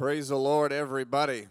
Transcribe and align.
Praise 0.00 0.28
the 0.28 0.36
Lord, 0.36 0.72
everybody. 0.72 1.46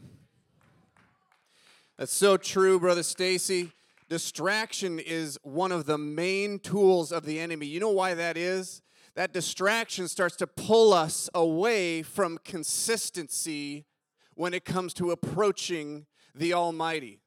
That's 2.00 2.12
so 2.12 2.36
true, 2.36 2.80
Brother 2.80 3.04
Stacy. 3.04 3.74
Distraction 4.10 4.98
is 4.98 5.38
one 5.44 5.72
of 5.72 5.86
the 5.86 6.00
main 6.00 6.58
tools 6.58 7.12
of 7.12 7.26
the 7.26 7.40
enemy. 7.40 7.68
You 7.68 7.80
know 7.80 7.92
why 7.92 8.16
that 8.16 8.38
is? 8.38 8.82
That 9.14 9.34
distraction 9.34 10.08
starts 10.08 10.36
to 10.38 10.48
pull 10.48 10.94
us 10.94 11.30
away 11.36 12.02
from 12.02 12.40
consistency 12.44 13.86
when 14.34 14.56
it 14.56 14.66
comes 14.66 14.96
to 14.96 15.12
approaching 15.12 16.08
the 16.34 16.56
Almighty. 16.56 17.20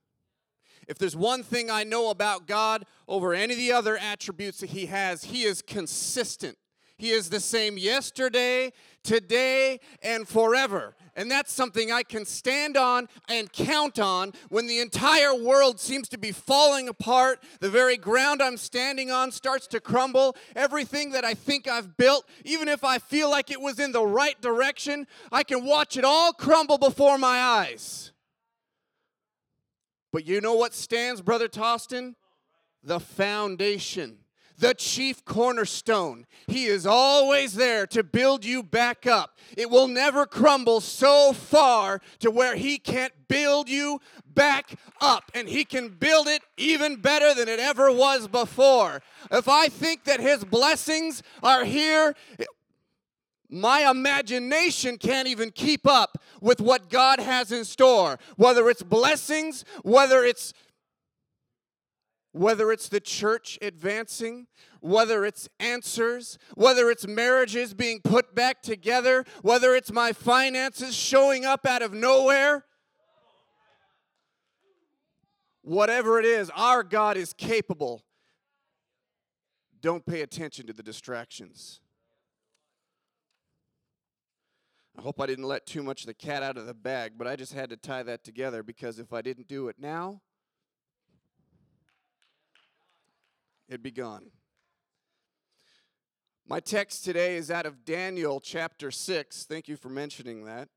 If 0.88 0.98
there's 0.98 1.14
one 1.14 1.44
thing 1.44 1.70
I 1.70 1.84
know 1.84 2.10
about 2.10 2.48
God 2.48 2.84
over 3.06 3.32
any 3.32 3.52
of 3.52 3.60
the 3.60 3.70
other 3.70 3.96
attributes 3.96 4.58
that 4.58 4.70
He 4.70 4.86
has, 4.86 5.22
He 5.22 5.44
is 5.44 5.62
consistent. 5.62 6.58
He 6.96 7.10
is 7.10 7.30
the 7.30 7.40
same 7.40 7.78
yesterday, 7.78 8.72
today, 9.02 9.80
and 10.02 10.26
forever. 10.26 10.94
And 11.14 11.30
that's 11.30 11.52
something 11.52 11.92
I 11.92 12.02
can 12.02 12.24
stand 12.24 12.76
on 12.76 13.06
and 13.28 13.52
count 13.52 13.98
on 13.98 14.32
when 14.48 14.66
the 14.66 14.78
entire 14.78 15.34
world 15.34 15.78
seems 15.78 16.08
to 16.08 16.18
be 16.18 16.32
falling 16.32 16.88
apart. 16.88 17.42
The 17.60 17.68
very 17.68 17.98
ground 17.98 18.40
I'm 18.40 18.56
standing 18.56 19.10
on 19.10 19.30
starts 19.30 19.66
to 19.68 19.80
crumble. 19.80 20.36
Everything 20.56 21.10
that 21.10 21.24
I 21.24 21.34
think 21.34 21.68
I've 21.68 21.98
built, 21.98 22.26
even 22.44 22.66
if 22.66 22.82
I 22.82 22.98
feel 22.98 23.30
like 23.30 23.50
it 23.50 23.60
was 23.60 23.78
in 23.78 23.92
the 23.92 24.06
right 24.06 24.40
direction, 24.40 25.06
I 25.30 25.42
can 25.42 25.66
watch 25.66 25.98
it 25.98 26.04
all 26.04 26.32
crumble 26.32 26.78
before 26.78 27.18
my 27.18 27.38
eyes. 27.38 28.12
But 30.12 30.26
you 30.26 30.40
know 30.40 30.54
what 30.54 30.72
stands, 30.72 31.20
Brother 31.20 31.48
Toston? 31.48 32.14
The 32.82 33.00
foundation 33.00 34.21
the 34.58 34.74
chief 34.74 35.24
cornerstone. 35.24 36.26
He 36.46 36.66
is 36.66 36.86
always 36.86 37.54
there 37.54 37.86
to 37.88 38.02
build 38.02 38.44
you 38.44 38.62
back 38.62 39.06
up. 39.06 39.38
It 39.56 39.70
will 39.70 39.88
never 39.88 40.26
crumble 40.26 40.80
so 40.80 41.32
far 41.32 42.00
to 42.20 42.30
where 42.30 42.56
He 42.56 42.78
can't 42.78 43.12
build 43.28 43.68
you 43.68 44.00
back 44.26 44.78
up. 45.00 45.30
And 45.34 45.48
He 45.48 45.64
can 45.64 45.88
build 45.88 46.28
it 46.28 46.42
even 46.56 46.96
better 46.96 47.34
than 47.34 47.48
it 47.48 47.60
ever 47.60 47.90
was 47.92 48.28
before. 48.28 49.02
If 49.30 49.48
I 49.48 49.68
think 49.68 50.04
that 50.04 50.20
His 50.20 50.44
blessings 50.44 51.22
are 51.42 51.64
here, 51.64 52.14
my 53.52 53.90
imagination 53.90 54.96
can't 54.96 55.28
even 55.28 55.50
keep 55.50 55.86
up 55.86 56.16
with 56.40 56.60
what 56.60 56.88
God 56.88 57.20
has 57.20 57.52
in 57.52 57.66
store. 57.66 58.18
Whether 58.36 58.70
it's 58.70 58.82
blessings, 58.82 59.66
whether 59.82 60.24
it's 60.24 60.54
whether 62.32 62.72
it's 62.72 62.88
the 62.88 63.00
church 63.00 63.58
advancing, 63.60 64.46
whether 64.80 65.24
it's 65.24 65.48
answers, 65.60 66.38
whether 66.54 66.90
it's 66.90 67.06
marriages 67.06 67.74
being 67.74 68.00
put 68.00 68.34
back 68.34 68.62
together, 68.62 69.24
whether 69.42 69.74
it's 69.74 69.92
my 69.92 70.12
finances 70.12 70.94
showing 70.94 71.44
up 71.44 71.66
out 71.66 71.82
of 71.82 71.92
nowhere. 71.92 72.64
Whatever 75.60 76.18
it 76.18 76.24
is, 76.24 76.50
our 76.56 76.82
God 76.82 77.16
is 77.16 77.32
capable. 77.32 78.02
Don't 79.80 80.04
pay 80.04 80.22
attention 80.22 80.66
to 80.66 80.72
the 80.72 80.82
distractions. 80.82 81.80
I 84.98 85.02
hope 85.02 85.20
I 85.20 85.26
didn't 85.26 85.44
let 85.44 85.66
too 85.66 85.82
much 85.82 86.02
of 86.02 86.06
the 86.06 86.14
cat 86.14 86.42
out 86.42 86.56
of 86.56 86.66
the 86.66 86.74
bag, 86.74 87.12
but 87.16 87.26
I 87.26 87.36
just 87.36 87.52
had 87.54 87.70
to 87.70 87.76
tie 87.76 88.02
that 88.02 88.24
together 88.24 88.62
because 88.62 88.98
if 88.98 89.12
I 89.12 89.22
didn't 89.22 89.48
do 89.48 89.68
it 89.68 89.76
now, 89.78 90.20
it'd 93.68 93.82
be 93.82 93.90
gone. 93.90 94.30
My 96.46 96.60
text 96.60 97.04
today 97.04 97.36
is 97.36 97.50
out 97.50 97.66
of 97.66 97.84
Daniel 97.84 98.40
chapter 98.40 98.90
6. 98.90 99.44
Thank 99.44 99.68
you 99.68 99.76
for 99.76 99.88
mentioning 99.88 100.44
that. 100.44 100.68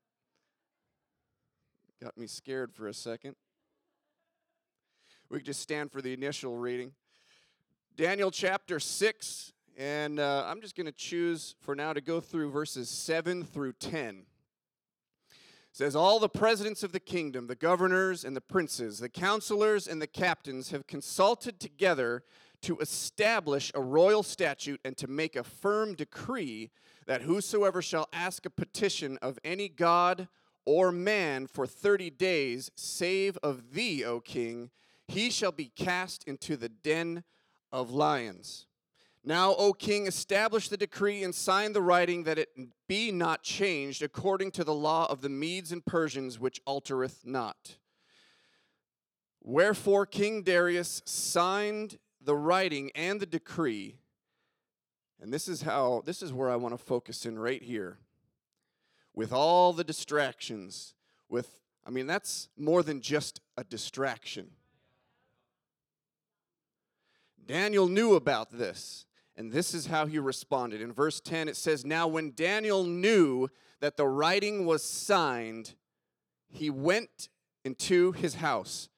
Got 2.01 2.17
me 2.17 2.27
scared 2.27 2.73
for 2.73 2.87
a 2.87 2.93
second. 2.93 3.35
We 5.29 5.39
could 5.39 5.45
just 5.45 5.61
stand 5.61 5.91
for 5.91 6.01
the 6.01 6.13
initial 6.13 6.55
reading. 6.55 6.91
Daniel 7.97 8.29
chapter 8.29 8.79
6, 8.79 9.53
and 9.77 10.19
uh, 10.19 10.45
I'm 10.47 10.61
just 10.61 10.75
going 10.75 10.85
to 10.85 10.91
choose 10.91 11.55
for 11.61 11.75
now 11.75 11.93
to 11.93 12.01
go 12.01 12.19
through 12.19 12.51
verses 12.51 12.89
7 12.89 13.43
through 13.43 13.73
10 13.73 14.25
says 15.71 15.93
all 15.93 16.19
the 16.19 16.29
presidents 16.29 16.83
of 16.83 16.93
the 16.93 17.01
kingdom 17.01 17.47
the 17.47 17.55
governors 17.55 18.23
and 18.23 18.33
the 18.33 18.39
princes 18.39 18.99
the 18.99 19.09
counselors 19.09 19.89
and 19.89 20.01
the 20.01 20.07
captains 20.07 20.71
have 20.71 20.87
consulted 20.87 21.59
together 21.59 22.23
to 22.65 22.79
establish 22.79 23.71
a 23.75 23.81
royal 23.81 24.23
statute 24.23 24.81
and 24.83 24.97
to 24.97 25.07
make 25.07 25.35
a 25.35 25.43
firm 25.43 25.93
decree 25.93 26.71
that 27.05 27.21
whosoever 27.21 27.79
shall 27.79 28.09
ask 28.11 28.43
a 28.43 28.49
petition 28.49 29.19
of 29.21 29.37
any 29.43 29.69
god 29.69 30.27
or 30.65 30.91
man 30.91 31.45
for 31.45 31.67
30 31.67 32.09
days, 32.09 32.71
save 32.75 33.37
of 33.43 33.73
thee, 33.73 34.03
O 34.03 34.19
king, 34.19 34.71
he 35.07 35.29
shall 35.29 35.51
be 35.51 35.71
cast 35.75 36.23
into 36.23 36.57
the 36.57 36.69
den 36.69 37.23
of 37.71 37.91
lions. 37.91 38.65
Now, 39.23 39.53
O 39.55 39.71
king, 39.71 40.07
establish 40.07 40.67
the 40.67 40.77
decree 40.77 41.23
and 41.23 41.35
sign 41.35 41.73
the 41.73 41.83
writing 41.83 42.23
that 42.23 42.39
it 42.39 42.49
be 42.87 43.11
not 43.11 43.43
changed 43.43 44.01
according 44.01 44.49
to 44.51 44.63
the 44.63 44.73
law 44.73 45.05
of 45.11 45.21
the 45.21 45.29
Medes 45.29 45.71
and 45.71 45.85
Persians, 45.85 46.39
which 46.39 46.59
altereth 46.65 47.25
not. 47.25 47.77
Wherefore 49.43 50.07
King 50.07 50.41
Darius 50.41 51.03
signed 51.05 51.99
the 52.25 52.35
writing 52.35 52.91
and 52.95 53.19
the 53.19 53.25
decree. 53.25 53.95
And 55.21 55.33
this 55.33 55.47
is 55.47 55.61
how, 55.61 56.03
this 56.05 56.21
is 56.21 56.33
where 56.33 56.49
I 56.49 56.55
want 56.55 56.77
to 56.77 56.83
focus 56.83 57.25
in 57.25 57.39
right 57.39 57.61
here. 57.61 57.99
With 59.13 59.31
all 59.31 59.71
the 59.71 59.83
distractions, 59.83 60.93
with, 61.29 61.61
I 61.85 61.89
mean, 61.89 62.07
that's 62.07 62.49
more 62.57 62.83
than 62.83 62.99
just 62.99 63.39
a 63.55 63.63
distraction. 63.63 64.49
Daniel 67.45 67.87
knew 67.87 68.15
about 68.15 68.51
this, 68.51 69.05
and 69.37 69.51
this 69.51 69.73
is 69.73 69.87
how 69.87 70.05
he 70.05 70.19
responded. 70.19 70.81
In 70.81 70.91
verse 70.91 71.21
10, 71.21 71.47
it 71.47 71.55
says, 71.55 71.85
Now 71.85 72.07
when 72.07 72.33
Daniel 72.35 72.83
knew 72.83 73.49
that 73.79 73.97
the 73.97 74.07
writing 74.07 74.65
was 74.65 74.83
signed, 74.83 75.75
he 76.49 76.69
went 76.69 77.29
into 77.63 78.11
his 78.13 78.35
house 78.35 78.89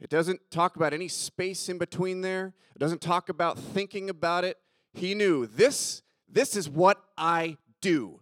it 0.00 0.10
doesn't 0.10 0.40
talk 0.50 0.76
about 0.76 0.92
any 0.94 1.08
space 1.08 1.68
in 1.68 1.78
between 1.78 2.20
there. 2.20 2.54
It 2.74 2.78
doesn't 2.78 3.00
talk 3.00 3.28
about 3.28 3.58
thinking 3.58 4.08
about 4.08 4.44
it. 4.44 4.58
He 4.92 5.14
knew 5.14 5.46
this 5.46 6.02
this 6.28 6.56
is 6.56 6.68
what 6.68 7.02
I 7.16 7.56
do. 7.80 8.20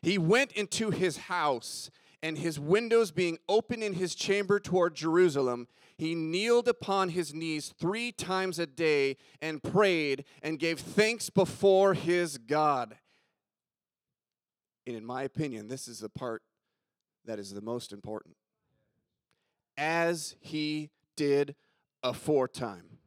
He 0.00 0.16
went 0.16 0.52
into 0.52 0.90
his 0.90 1.16
house 1.16 1.90
and 2.22 2.38
his 2.38 2.58
windows 2.58 3.10
being 3.10 3.38
open 3.48 3.82
in 3.82 3.94
his 3.94 4.14
chamber 4.14 4.58
toward 4.58 4.94
Jerusalem, 4.94 5.68
he 5.96 6.14
kneeled 6.14 6.68
upon 6.68 7.10
his 7.10 7.34
knees 7.34 7.74
three 7.78 8.12
times 8.12 8.58
a 8.58 8.66
day 8.66 9.16
and 9.42 9.62
prayed 9.62 10.24
and 10.42 10.58
gave 10.58 10.78
thanks 10.78 11.30
before 11.30 11.94
his 11.94 12.38
God. 12.38 12.96
And 14.86 14.96
in 14.96 15.04
my 15.04 15.24
opinion, 15.24 15.68
this 15.68 15.88
is 15.88 16.00
the 16.00 16.08
part 16.08 16.42
that 17.24 17.38
is 17.38 17.52
the 17.52 17.60
most 17.60 17.92
important 17.92 18.36
as 19.78 20.34
he 20.40 20.90
did 21.16 21.54
aforetime. 22.02 22.98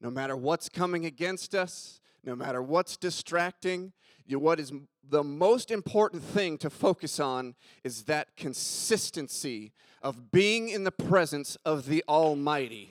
No 0.00 0.10
matter 0.10 0.36
what's 0.36 0.68
coming 0.68 1.06
against 1.06 1.54
us, 1.54 2.00
no 2.24 2.34
matter 2.34 2.60
what's 2.60 2.96
distracting, 2.96 3.92
you, 4.26 4.38
what 4.38 4.58
is 4.58 4.72
the 5.08 5.22
most 5.22 5.70
important 5.70 6.22
thing 6.22 6.58
to 6.58 6.70
focus 6.70 7.20
on 7.20 7.54
is 7.84 8.04
that 8.04 8.36
consistency 8.36 9.72
of 10.02 10.32
being 10.32 10.68
in 10.68 10.84
the 10.84 10.90
presence 10.90 11.56
of 11.64 11.86
the 11.86 12.02
Almighty. 12.08 12.90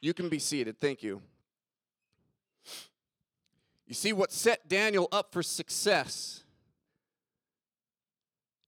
You 0.00 0.14
can 0.14 0.28
be 0.28 0.38
seated. 0.38 0.80
Thank 0.80 1.02
you. 1.02 1.20
You 3.86 3.94
see, 3.94 4.12
what 4.12 4.32
set 4.32 4.68
Daniel 4.68 5.08
up 5.10 5.32
for 5.32 5.42
success 5.42 6.44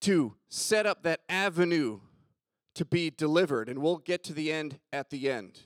to 0.01 0.35
set 0.49 0.87
up 0.87 1.03
that 1.03 1.21
avenue 1.29 2.01
to 2.75 2.85
be 2.85 3.11
delivered. 3.11 3.69
And 3.69 3.81
we'll 3.81 3.99
get 3.99 4.25
to 4.25 4.33
the 4.33 4.53
end 4.53 4.79
at 4.93 5.11
the 5.11 5.31
end. 5.31 5.61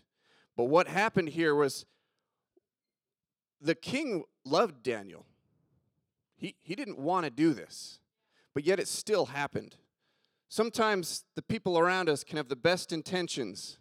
But 0.56 0.64
what 0.64 0.88
happened 0.88 1.30
here 1.30 1.54
was 1.54 1.84
the 3.60 3.74
king 3.74 4.24
loved 4.44 4.82
Daniel. 4.82 5.26
He, 6.36 6.56
he 6.62 6.74
didn't 6.74 6.98
want 6.98 7.24
to 7.24 7.30
do 7.30 7.54
this, 7.54 8.00
but 8.52 8.64
yet 8.64 8.78
it 8.78 8.88
still 8.88 9.26
happened. 9.26 9.76
Sometimes 10.48 11.24
the 11.34 11.42
people 11.42 11.78
around 11.78 12.08
us 12.08 12.22
can 12.22 12.36
have 12.36 12.48
the 12.48 12.56
best 12.56 12.92
intentions, 12.92 13.78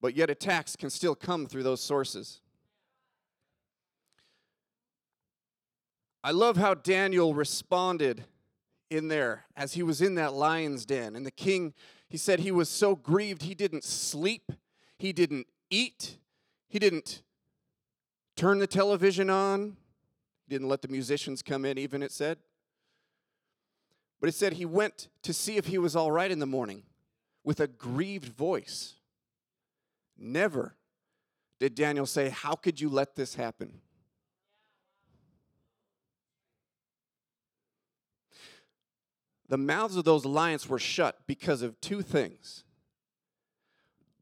but 0.00 0.16
yet 0.16 0.30
attacks 0.30 0.76
can 0.76 0.90
still 0.90 1.14
come 1.14 1.46
through 1.46 1.62
those 1.62 1.80
sources. 1.80 2.40
I 6.24 6.30
love 6.30 6.56
how 6.56 6.72
Daniel 6.72 7.34
responded 7.34 8.24
in 8.88 9.08
there 9.08 9.44
as 9.54 9.74
he 9.74 9.82
was 9.82 10.00
in 10.00 10.14
that 10.14 10.32
lion's 10.32 10.86
den. 10.86 11.14
And 11.14 11.26
the 11.26 11.30
king, 11.30 11.74
he 12.08 12.16
said 12.16 12.40
he 12.40 12.50
was 12.50 12.70
so 12.70 12.96
grieved 12.96 13.42
he 13.42 13.54
didn't 13.54 13.84
sleep, 13.84 14.50
he 14.98 15.12
didn't 15.12 15.46
eat, 15.68 16.16
he 16.66 16.78
didn't 16.78 17.20
turn 18.36 18.58
the 18.58 18.66
television 18.66 19.28
on. 19.28 19.76
Didn't 20.48 20.68
let 20.68 20.80
the 20.80 20.88
musicians 20.88 21.42
come 21.42 21.66
in, 21.66 21.76
even 21.76 22.02
it 22.02 22.12
said. 22.12 22.38
But 24.18 24.28
it 24.28 24.34
said 24.34 24.54
he 24.54 24.64
went 24.64 25.08
to 25.22 25.34
see 25.34 25.58
if 25.58 25.66
he 25.66 25.76
was 25.76 25.94
all 25.94 26.10
right 26.10 26.30
in 26.30 26.38
the 26.38 26.46
morning 26.46 26.84
with 27.44 27.60
a 27.60 27.66
grieved 27.66 28.34
voice. 28.34 28.94
Never 30.16 30.74
did 31.60 31.74
Daniel 31.74 32.06
say, 32.06 32.30
How 32.30 32.54
could 32.54 32.80
you 32.80 32.88
let 32.88 33.14
this 33.14 33.34
happen? 33.34 33.80
The 39.48 39.58
mouths 39.58 39.96
of 39.96 40.04
those 40.04 40.24
lions 40.24 40.68
were 40.68 40.78
shut 40.78 41.18
because 41.26 41.62
of 41.62 41.80
two 41.80 42.02
things 42.02 42.64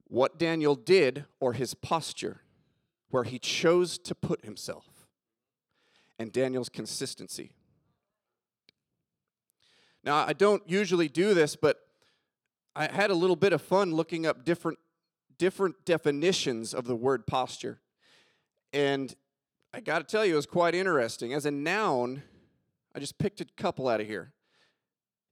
what 0.08 0.38
Daniel 0.38 0.74
did 0.74 1.24
or 1.40 1.54
his 1.54 1.72
posture, 1.72 2.42
where 3.08 3.24
he 3.24 3.38
chose 3.38 3.96
to 3.96 4.14
put 4.14 4.44
himself, 4.44 5.06
and 6.18 6.30
Daniel's 6.30 6.68
consistency. 6.68 7.52
Now, 10.04 10.16
I 10.16 10.34
don't 10.34 10.62
usually 10.68 11.08
do 11.08 11.32
this, 11.32 11.56
but 11.56 11.78
I 12.76 12.92
had 12.92 13.10
a 13.10 13.14
little 13.14 13.36
bit 13.36 13.54
of 13.54 13.62
fun 13.62 13.94
looking 13.94 14.26
up 14.26 14.44
different 14.44 14.78
different 15.38 15.84
definitions 15.84 16.72
of 16.74 16.84
the 16.84 16.94
word 16.94 17.26
posture. 17.26 17.80
And 18.72 19.12
I 19.74 19.80
got 19.80 19.98
to 19.98 20.04
tell 20.04 20.24
you, 20.24 20.34
it 20.34 20.36
was 20.36 20.46
quite 20.46 20.74
interesting. 20.74 21.32
As 21.32 21.46
a 21.46 21.50
noun, 21.50 22.22
I 22.94 23.00
just 23.00 23.18
picked 23.18 23.40
a 23.40 23.46
couple 23.56 23.88
out 23.88 24.00
of 24.00 24.06
here. 24.06 24.32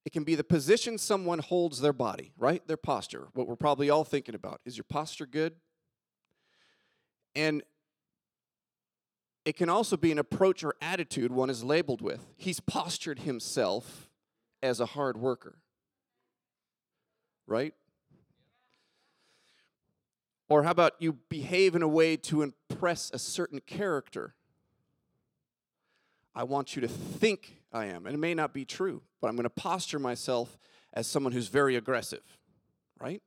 It 0.04 0.12
can 0.12 0.24
be 0.24 0.34
the 0.34 0.44
position 0.44 0.96
someone 0.96 1.40
holds 1.40 1.80
their 1.80 1.92
body, 1.92 2.32
right? 2.38 2.66
Their 2.66 2.76
posture. 2.76 3.28
What 3.34 3.46
we're 3.46 3.56
probably 3.56 3.90
all 3.90 4.04
thinking 4.04 4.34
about. 4.34 4.60
Is 4.64 4.76
your 4.76 4.84
posture 4.84 5.26
good? 5.26 5.56
And 7.34 7.62
it 9.44 9.56
can 9.56 9.68
also 9.68 9.96
be 9.96 10.12
an 10.12 10.18
approach 10.18 10.64
or 10.64 10.74
attitude 10.80 11.32
one 11.32 11.50
is 11.50 11.62
labeled 11.62 12.00
with. 12.00 12.26
He's 12.36 12.60
postured 12.60 13.20
himself 13.20 14.10
as 14.62 14.80
a 14.80 14.86
hard 14.86 15.16
worker. 15.16 15.58
Right? 17.46 17.74
Or 20.48 20.64
how 20.64 20.72
about 20.72 20.94
you 20.98 21.14
behave 21.28 21.74
in 21.74 21.82
a 21.82 21.88
way 21.88 22.16
to 22.16 22.42
impress 22.42 23.10
a 23.12 23.18
certain 23.18 23.60
character? 23.60 24.34
I 26.34 26.44
want 26.44 26.76
you 26.76 26.82
to 26.82 26.88
think 26.88 27.56
I 27.72 27.86
am. 27.86 28.06
And 28.06 28.14
it 28.14 28.18
may 28.18 28.34
not 28.34 28.52
be 28.52 28.64
true, 28.64 29.02
but 29.20 29.28
I'm 29.28 29.36
going 29.36 29.44
to 29.44 29.50
posture 29.50 29.98
myself 29.98 30.58
as 30.92 31.06
someone 31.06 31.32
who's 31.32 31.48
very 31.48 31.76
aggressive, 31.76 32.22
right? 33.00 33.22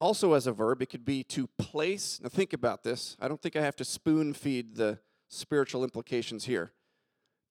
Also, 0.00 0.34
as 0.34 0.46
a 0.46 0.52
verb, 0.52 0.82
it 0.82 0.86
could 0.86 1.04
be 1.04 1.24
to 1.24 1.48
place. 1.58 2.20
Now, 2.22 2.28
think 2.28 2.52
about 2.52 2.82
this. 2.82 3.16
I 3.20 3.28
don't 3.28 3.40
think 3.40 3.56
I 3.56 3.62
have 3.62 3.76
to 3.76 3.84
spoon 3.84 4.34
feed 4.34 4.76
the 4.76 4.98
spiritual 5.28 5.84
implications 5.84 6.44
here. 6.44 6.72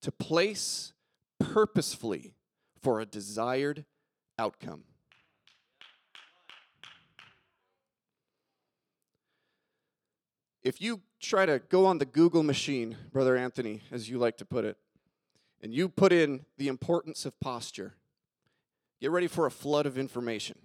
To 0.02 0.12
place 0.12 0.92
purposefully 1.40 2.34
for 2.80 3.00
a 3.00 3.06
desired 3.06 3.84
outcome. 4.38 4.84
If 10.66 10.80
you 10.80 11.00
try 11.20 11.46
to 11.46 11.60
go 11.68 11.86
on 11.86 11.98
the 11.98 12.04
Google 12.04 12.42
machine, 12.42 12.96
Brother 13.12 13.36
Anthony, 13.36 13.82
as 13.92 14.10
you 14.10 14.18
like 14.18 14.36
to 14.38 14.44
put 14.44 14.64
it, 14.64 14.76
and 15.62 15.72
you 15.72 15.88
put 15.88 16.12
in 16.12 16.44
the 16.58 16.66
importance 16.66 17.24
of 17.24 17.38
posture, 17.38 17.94
get 19.00 19.12
ready 19.12 19.28
for 19.28 19.46
a 19.46 19.50
flood 19.50 19.86
of 19.86 19.96
information. 19.96 20.58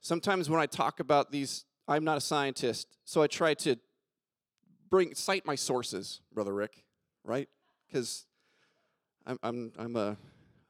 Sometimes 0.00 0.48
when 0.48 0.60
I 0.60 0.64
talk 0.64 0.98
about 0.98 1.30
these, 1.30 1.66
I'm 1.86 2.04
not 2.04 2.16
a 2.16 2.22
scientist, 2.22 2.96
so 3.04 3.20
I 3.20 3.26
try 3.26 3.52
to 3.52 3.76
bring 4.88 5.14
cite 5.14 5.44
my 5.44 5.56
sources, 5.56 6.22
Brother 6.32 6.54
Rick, 6.54 6.82
right? 7.22 7.50
Because 7.86 8.24
I'm, 9.26 9.38
I'm, 9.42 9.72
I'm 9.78 9.96
a, 9.96 10.16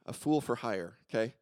a 0.05 0.11
fool 0.11 0.41
for 0.41 0.55
hire, 0.55 0.97
okay? 1.09 1.33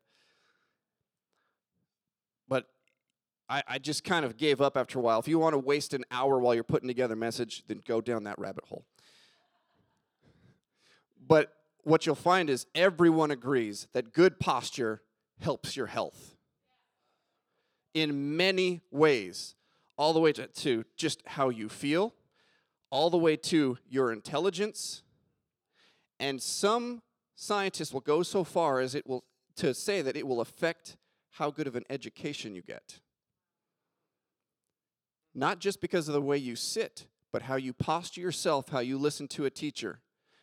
I, 3.50 3.64
I 3.68 3.78
just 3.78 4.04
kind 4.04 4.26
of 4.26 4.38
gave 4.38 4.62
up 4.62 4.78
after 4.78 5.00
a 5.00 5.02
while. 5.02 5.20
If 5.20 5.28
you 5.28 5.40
want 5.40 5.54
to 5.54 5.60
waste 5.60 5.94
an 5.94 6.06
hour 6.12 6.40
while 6.40 6.56
you're 6.56 6.64
putting 6.64 6.88
together 6.88 7.14
a 7.14 7.18
message, 7.18 7.64
then 7.68 7.82
go 7.86 8.02
down 8.02 8.24
that 8.24 8.40
rabbit 8.40 8.66
hole. 8.66 8.86
But 11.26 11.54
what 11.84 12.06
you'll 12.06 12.16
find 12.16 12.50
is 12.50 12.66
everyone 12.74 13.32
agrees 13.32 13.88
that 13.94 14.14
good 14.14 14.40
posture 14.40 15.02
helps 15.40 15.76
your 15.76 15.88
health 15.88 16.36
in 17.94 18.36
many 18.38 18.82
ways, 18.92 19.56
all 19.98 20.14
the 20.14 20.20
way 20.20 20.32
to, 20.34 20.48
to 20.48 20.84
just 20.98 21.22
how 21.26 21.50
you 21.50 21.70
feel, 21.70 22.14
all 22.90 23.10
the 23.10 23.18
way 23.18 23.36
to 23.36 23.78
your 23.88 24.12
intelligence. 24.12 25.04
And 26.20 26.42
some 26.42 27.02
scientists 27.36 27.94
will 27.94 28.02
go 28.02 28.24
so 28.24 28.44
far 28.44 28.80
as 28.80 28.96
it 28.96 29.06
will 29.06 29.24
to 29.56 29.74
say 29.74 30.02
that 30.02 30.16
it 30.16 30.26
will 30.26 30.42
affect 30.42 30.98
how 31.32 31.52
good 31.52 31.68
of 31.68 31.76
an 31.76 31.84
education 31.90 32.56
you 32.56 32.62
get. 32.62 33.00
Not 35.36 35.60
just 35.60 35.82
because 35.82 36.08
of 36.08 36.14
the 36.14 36.22
way 36.22 36.38
you 36.38 36.56
sit, 36.56 37.08
but 37.32 37.44
how 37.44 37.56
you 37.56 37.74
posture 37.74 38.22
yourself, 38.22 38.70
how 38.70 38.80
you 38.80 38.98
listen 38.98 39.28
to 39.30 39.46
a 39.46 39.50
teacher. 39.50 40.00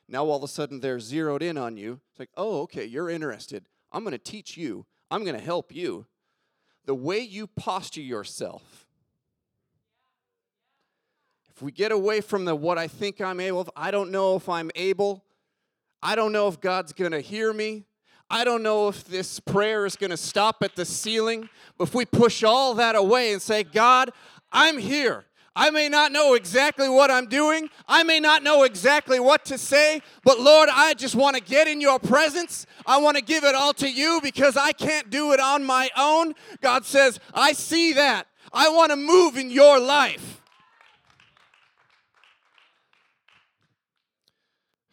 Now 0.08 0.24
all 0.24 0.38
of 0.38 0.42
a 0.42 0.48
sudden 0.48 0.80
they're 0.80 0.98
zeroed 0.98 1.42
in 1.42 1.56
on 1.56 1.76
you. 1.76 2.00
It's 2.10 2.18
like, 2.18 2.30
oh, 2.36 2.62
okay, 2.62 2.84
you're 2.84 3.08
interested. 3.08 3.66
I'm 3.92 4.02
going 4.02 4.12
to 4.12 4.18
teach 4.18 4.56
you, 4.56 4.86
I'm 5.10 5.24
going 5.24 5.36
to 5.36 5.42
help 5.42 5.74
you. 5.74 6.06
The 6.86 6.94
way 6.94 7.20
you 7.20 7.46
posture 7.46 8.00
yourself. 8.00 8.86
If 11.54 11.62
we 11.62 11.72
get 11.72 11.92
away 11.92 12.20
from 12.20 12.44
the 12.44 12.54
what 12.54 12.78
I 12.78 12.88
think 12.88 13.20
I'm 13.20 13.38
able, 13.38 13.68
I 13.76 13.90
don't 13.90 14.10
know 14.10 14.34
if 14.34 14.48
I'm 14.48 14.70
able, 14.74 15.24
I 16.02 16.14
don't 16.14 16.32
know 16.32 16.48
if 16.48 16.60
God's 16.60 16.92
going 16.92 17.12
to 17.12 17.20
hear 17.20 17.52
me. 17.52 17.84
I 18.32 18.44
don't 18.44 18.62
know 18.62 18.88
if 18.88 19.04
this 19.04 19.40
prayer 19.40 19.84
is 19.84 19.96
going 19.96 20.10
to 20.10 20.16
stop 20.16 20.62
at 20.62 20.76
the 20.76 20.84
ceiling, 20.84 21.48
but 21.76 21.88
if 21.88 21.94
we 21.94 22.04
push 22.04 22.44
all 22.44 22.74
that 22.74 22.94
away 22.94 23.32
and 23.32 23.42
say, 23.42 23.64
God, 23.64 24.12
I'm 24.52 24.78
here. 24.78 25.24
I 25.56 25.70
may 25.70 25.88
not 25.88 26.12
know 26.12 26.34
exactly 26.34 26.88
what 26.88 27.10
I'm 27.10 27.26
doing. 27.26 27.68
I 27.88 28.04
may 28.04 28.20
not 28.20 28.42
know 28.42 28.62
exactly 28.62 29.18
what 29.18 29.44
to 29.46 29.58
say, 29.58 30.00
but 30.24 30.38
Lord, 30.38 30.68
I 30.72 30.94
just 30.94 31.16
want 31.16 31.36
to 31.36 31.42
get 31.42 31.66
in 31.66 31.80
your 31.80 31.98
presence. 31.98 32.66
I 32.86 32.98
want 32.98 33.16
to 33.16 33.22
give 33.22 33.42
it 33.44 33.54
all 33.54 33.74
to 33.74 33.90
you 33.90 34.20
because 34.22 34.56
I 34.56 34.72
can't 34.72 35.10
do 35.10 35.32
it 35.32 35.40
on 35.40 35.64
my 35.64 35.90
own. 35.96 36.34
God 36.60 36.84
says, 36.84 37.18
I 37.34 37.52
see 37.52 37.92
that. 37.94 38.28
I 38.52 38.68
want 38.68 38.90
to 38.90 38.96
move 38.96 39.36
in 39.36 39.50
your 39.50 39.80
life. 39.80 40.40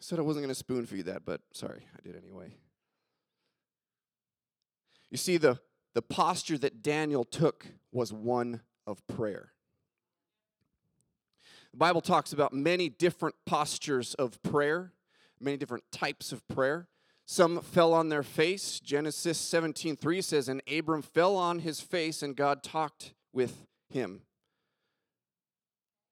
said 0.00 0.18
I 0.18 0.22
wasn't 0.22 0.44
going 0.44 0.50
to 0.50 0.54
spoon 0.54 0.86
feed 0.86 1.06
that, 1.06 1.24
but 1.24 1.40
sorry, 1.52 1.86
I 1.96 2.00
did 2.02 2.16
anyway. 2.16 2.56
You 5.10 5.16
see, 5.16 5.36
the, 5.36 5.60
the 5.94 6.02
posture 6.02 6.58
that 6.58 6.82
Daniel 6.82 7.24
took 7.24 7.66
was 7.92 8.12
one 8.12 8.62
of 8.86 9.06
prayer. 9.06 9.52
The 11.72 11.78
Bible 11.78 12.00
talks 12.00 12.32
about 12.32 12.52
many 12.52 12.88
different 12.88 13.34
postures 13.46 14.14
of 14.14 14.42
prayer, 14.42 14.92
many 15.40 15.56
different 15.56 15.84
types 15.92 16.32
of 16.32 16.46
prayer. 16.48 16.88
Some 17.26 17.60
fell 17.60 17.92
on 17.92 18.08
their 18.08 18.22
face. 18.22 18.80
Genesis 18.80 19.38
17:3 19.38 20.22
says, 20.22 20.48
"And 20.48 20.62
Abram 20.66 21.02
fell 21.02 21.36
on 21.36 21.58
his 21.58 21.80
face, 21.80 22.22
and 22.22 22.34
God 22.34 22.62
talked 22.62 23.12
with 23.32 23.66
him." 23.90 24.22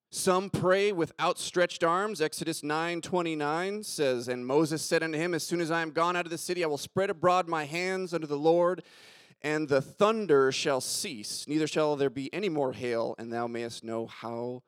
Some 0.09 0.49
pray 0.49 0.91
with 0.91 1.11
outstretched 1.19 1.83
arms. 1.83 2.21
Exodus 2.21 2.63
9:29 2.63 3.83
says, 3.83 4.27
"And 4.27 4.47
Moses 4.47 4.81
said 4.81 5.03
unto 5.03 5.17
him, 5.17 5.33
As 5.33 5.43
soon 5.43 5.59
as 5.59 5.69
I 5.69 5.81
am 5.81 5.91
gone 5.91 6.15
out 6.15 6.25
of 6.25 6.29
the 6.29 6.37
city, 6.37 6.63
I 6.63 6.67
will 6.67 6.77
spread 6.77 7.09
abroad 7.09 7.47
my 7.47 7.65
hands 7.65 8.13
unto 8.13 8.27
the 8.27 8.37
Lord, 8.37 8.83
and 9.41 9.67
the 9.67 9.81
thunder 9.81 10.51
shall 10.51 10.81
cease, 10.81 11.47
neither 11.47 11.67
shall 11.67 11.95
there 11.95 12.09
be 12.09 12.33
any 12.33 12.47
more 12.47 12.73
hail, 12.73 13.15
and 13.17 13.33
thou 13.33 13.47
mayest 13.47 13.83
know 13.83 14.05
how 14.05 14.63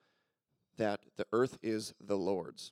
that 0.79 1.01
the 1.17 1.27
earth 1.31 1.59
is 1.61 1.93
the 2.01 2.17
Lord's. 2.17 2.71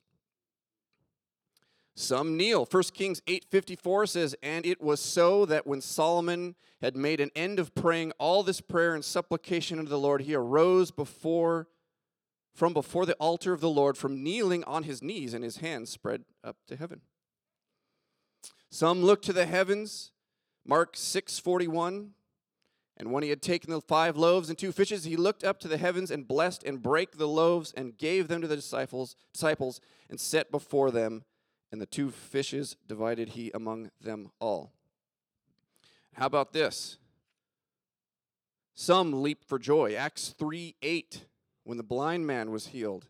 Some 1.94 2.36
kneel. 2.36 2.64
1 2.64 2.94
Kings 2.94 3.20
8:54 3.26 4.06
says, 4.06 4.34
"And 4.42 4.64
it 4.64 4.80
was 4.80 5.00
so 5.00 5.44
that 5.46 5.66
when 5.66 5.80
Solomon 5.80 6.56
had 6.80 6.96
made 6.96 7.20
an 7.20 7.30
end 7.34 7.58
of 7.58 7.74
praying 7.74 8.12
all 8.18 8.42
this 8.42 8.60
prayer 8.60 8.94
and 8.94 9.04
supplication 9.04 9.78
unto 9.78 9.88
the 9.88 9.98
Lord, 9.98 10.22
he 10.22 10.34
arose 10.34 10.90
before 10.90 11.68
from 12.54 12.72
before 12.72 13.06
the 13.06 13.14
altar 13.14 13.52
of 13.52 13.60
the 13.60 13.68
Lord 13.68 13.96
from 13.96 14.22
kneeling 14.22 14.64
on 14.64 14.84
his 14.84 15.02
knees 15.02 15.34
and 15.34 15.44
his 15.44 15.58
hands 15.58 15.90
spread 15.90 16.24
up 16.42 16.56
to 16.66 16.76
heaven." 16.76 17.02
Some 18.70 19.02
look 19.02 19.22
to 19.22 19.32
the 19.32 19.46
heavens 19.46 20.12
Mark 20.64 20.96
6:41 20.96 22.14
and 22.98 23.12
when 23.12 23.22
he 23.22 23.30
had 23.30 23.40
taken 23.40 23.70
the 23.70 23.80
five 23.80 24.16
loaves 24.16 24.48
and 24.48 24.58
two 24.58 24.72
fishes 24.72 25.04
he 25.04 25.16
looked 25.16 25.44
up 25.44 25.58
to 25.60 25.68
the 25.68 25.78
heavens 25.78 26.10
and 26.10 26.28
blessed 26.28 26.64
and 26.64 26.82
brake 26.82 27.16
the 27.16 27.28
loaves 27.28 27.72
and 27.76 27.96
gave 27.96 28.28
them 28.28 28.42
to 28.42 28.48
the 28.48 28.56
disciples 28.56 29.16
disciples 29.32 29.80
and 30.10 30.20
set 30.20 30.50
before 30.50 30.90
them 30.90 31.24
and 31.70 31.80
the 31.80 31.86
two 31.86 32.10
fishes 32.10 32.76
divided 32.86 33.30
he 33.30 33.50
among 33.52 33.90
them 34.00 34.30
all. 34.40 34.72
How 36.14 36.26
about 36.26 36.52
this? 36.52 36.98
Some 38.74 39.22
leaped 39.22 39.44
for 39.44 39.58
joy. 39.58 39.94
Acts 39.94 40.34
3 40.38 40.74
8, 40.82 41.26
when 41.64 41.76
the 41.76 41.82
blind 41.82 42.26
man 42.26 42.50
was 42.50 42.68
healed. 42.68 43.06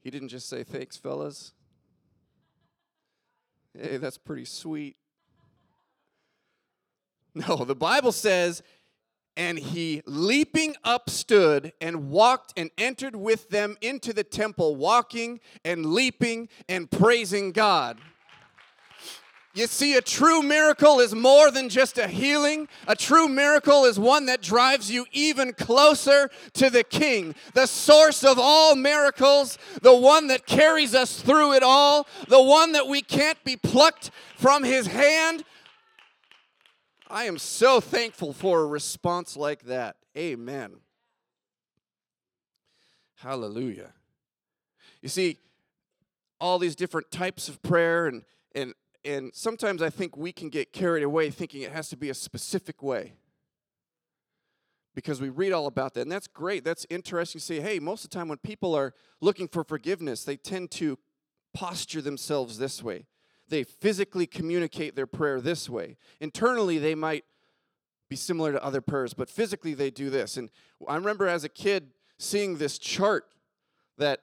He 0.00 0.10
didn't 0.10 0.28
just 0.28 0.48
say, 0.48 0.62
Thanks, 0.62 0.96
fellas. 0.96 1.52
Hey, 3.76 3.96
that's 3.96 4.18
pretty 4.18 4.44
sweet. 4.44 4.96
No, 7.48 7.64
the 7.64 7.74
Bible 7.74 8.12
says, 8.12 8.62
and 9.36 9.58
he 9.58 10.02
leaping 10.06 10.76
up 10.84 11.10
stood 11.10 11.72
and 11.80 12.10
walked 12.10 12.52
and 12.56 12.70
entered 12.78 13.16
with 13.16 13.48
them 13.50 13.76
into 13.80 14.12
the 14.12 14.22
temple, 14.22 14.76
walking 14.76 15.40
and 15.64 15.86
leaping 15.86 16.48
and 16.68 16.88
praising 16.88 17.50
God. 17.50 17.98
You 19.56 19.68
see, 19.68 19.96
a 19.96 20.00
true 20.00 20.42
miracle 20.42 20.98
is 20.98 21.14
more 21.14 21.52
than 21.52 21.68
just 21.68 21.96
a 21.96 22.08
healing. 22.08 22.66
A 22.88 22.96
true 22.96 23.28
miracle 23.28 23.84
is 23.84 24.00
one 24.00 24.26
that 24.26 24.42
drives 24.42 24.90
you 24.90 25.06
even 25.12 25.52
closer 25.52 26.28
to 26.54 26.70
the 26.70 26.82
King, 26.82 27.36
the 27.54 27.66
source 27.66 28.24
of 28.24 28.36
all 28.36 28.74
miracles, 28.74 29.56
the 29.80 29.94
one 29.94 30.26
that 30.26 30.46
carries 30.46 30.92
us 30.92 31.20
through 31.20 31.52
it 31.52 31.62
all, 31.62 32.08
the 32.26 32.42
one 32.42 32.72
that 32.72 32.88
we 32.88 33.00
can't 33.00 33.42
be 33.44 33.54
plucked 33.56 34.10
from 34.36 34.64
his 34.64 34.88
hand. 34.88 35.44
I 37.14 37.26
am 37.26 37.38
so 37.38 37.80
thankful 37.80 38.32
for 38.32 38.62
a 38.62 38.66
response 38.66 39.36
like 39.36 39.66
that. 39.66 39.94
Amen. 40.18 40.72
Hallelujah. 43.14 43.92
You 45.00 45.08
see, 45.08 45.38
all 46.40 46.58
these 46.58 46.74
different 46.74 47.12
types 47.12 47.48
of 47.48 47.62
prayer 47.62 48.08
and 48.08 48.24
and 48.56 48.74
and 49.04 49.30
sometimes 49.32 49.80
I 49.80 49.90
think 49.90 50.16
we 50.16 50.32
can 50.32 50.48
get 50.48 50.72
carried 50.72 51.04
away 51.04 51.30
thinking 51.30 51.62
it 51.62 51.70
has 51.70 51.88
to 51.90 51.96
be 51.96 52.10
a 52.10 52.14
specific 52.14 52.82
way. 52.82 53.12
Because 54.96 55.20
we 55.20 55.28
read 55.28 55.52
all 55.52 55.68
about 55.68 55.94
that, 55.94 56.00
and 56.00 56.12
that's 56.12 56.26
great. 56.26 56.64
That's 56.64 56.84
interesting 56.90 57.38
to 57.38 57.44
say, 57.44 57.60
hey, 57.60 57.78
most 57.78 58.04
of 58.04 58.10
the 58.10 58.16
time 58.16 58.26
when 58.26 58.38
people 58.38 58.74
are 58.74 58.92
looking 59.20 59.46
for 59.46 59.62
forgiveness, 59.62 60.24
they 60.24 60.36
tend 60.36 60.72
to 60.72 60.98
posture 61.52 62.02
themselves 62.02 62.58
this 62.58 62.82
way. 62.82 63.06
They 63.54 63.62
physically 63.62 64.26
communicate 64.26 64.96
their 64.96 65.06
prayer 65.06 65.40
this 65.40 65.70
way. 65.70 65.96
Internally, 66.20 66.78
they 66.78 66.96
might 66.96 67.24
be 68.10 68.16
similar 68.16 68.50
to 68.50 68.60
other 68.64 68.80
prayers, 68.80 69.14
but 69.14 69.30
physically, 69.30 69.74
they 69.74 69.92
do 69.92 70.10
this. 70.10 70.36
And 70.36 70.50
I 70.88 70.96
remember 70.96 71.28
as 71.28 71.44
a 71.44 71.48
kid 71.48 71.92
seeing 72.18 72.58
this 72.58 72.78
chart 72.78 73.26
that 73.96 74.22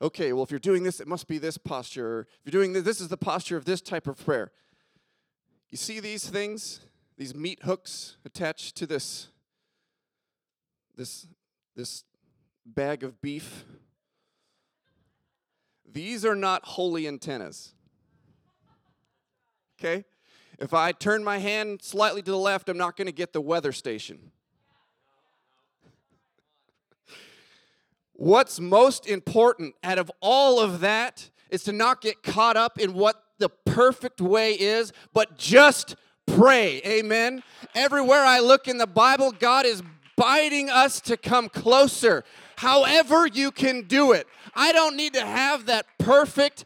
okay, 0.00 0.32
well, 0.32 0.44
if 0.44 0.52
you're 0.52 0.60
doing 0.60 0.84
this, 0.84 1.00
it 1.00 1.08
must 1.08 1.26
be 1.26 1.38
this 1.38 1.58
posture. 1.58 2.28
If 2.44 2.54
you're 2.54 2.62
doing 2.62 2.72
this, 2.72 2.84
this 2.84 3.00
is 3.00 3.08
the 3.08 3.16
posture 3.16 3.56
of 3.56 3.64
this 3.64 3.80
type 3.80 4.06
of 4.06 4.24
prayer. 4.24 4.52
You 5.70 5.76
see 5.76 5.98
these 5.98 6.30
things, 6.30 6.78
these 7.16 7.34
meat 7.34 7.64
hooks 7.64 8.16
attached 8.24 8.76
to 8.76 8.86
this, 8.86 9.26
this, 10.94 11.26
this 11.74 12.04
bag 12.64 13.02
of 13.02 13.20
beef. 13.20 13.64
These 15.84 16.24
are 16.24 16.36
not 16.36 16.64
holy 16.64 17.08
antennas. 17.08 17.74
Okay? 19.78 20.04
If 20.58 20.74
I 20.74 20.92
turn 20.92 21.22
my 21.22 21.38
hand 21.38 21.82
slightly 21.82 22.22
to 22.22 22.30
the 22.30 22.36
left, 22.36 22.68
I'm 22.68 22.78
not 22.78 22.96
going 22.96 23.06
to 23.06 23.12
get 23.12 23.32
the 23.32 23.40
weather 23.40 23.72
station. 23.72 24.32
What's 28.14 28.58
most 28.58 29.06
important 29.06 29.76
out 29.84 29.98
of 29.98 30.10
all 30.20 30.58
of 30.58 30.80
that 30.80 31.30
is 31.50 31.62
to 31.64 31.72
not 31.72 32.00
get 32.00 32.24
caught 32.24 32.56
up 32.56 32.80
in 32.80 32.92
what 32.94 33.22
the 33.38 33.48
perfect 33.48 34.20
way 34.20 34.54
is, 34.54 34.92
but 35.12 35.38
just 35.38 35.94
pray. 36.26 36.82
Amen. 36.84 37.44
Everywhere 37.76 38.24
I 38.24 38.40
look 38.40 38.66
in 38.66 38.78
the 38.78 38.88
Bible, 38.88 39.30
God 39.30 39.64
is 39.64 39.84
biting 40.16 40.68
us 40.68 41.00
to 41.02 41.16
come 41.16 41.48
closer. 41.48 42.24
However, 42.56 43.28
you 43.28 43.52
can 43.52 43.82
do 43.82 44.10
it. 44.10 44.26
I 44.52 44.72
don't 44.72 44.96
need 44.96 45.14
to 45.14 45.24
have 45.24 45.66
that 45.66 45.86
perfect, 45.98 46.64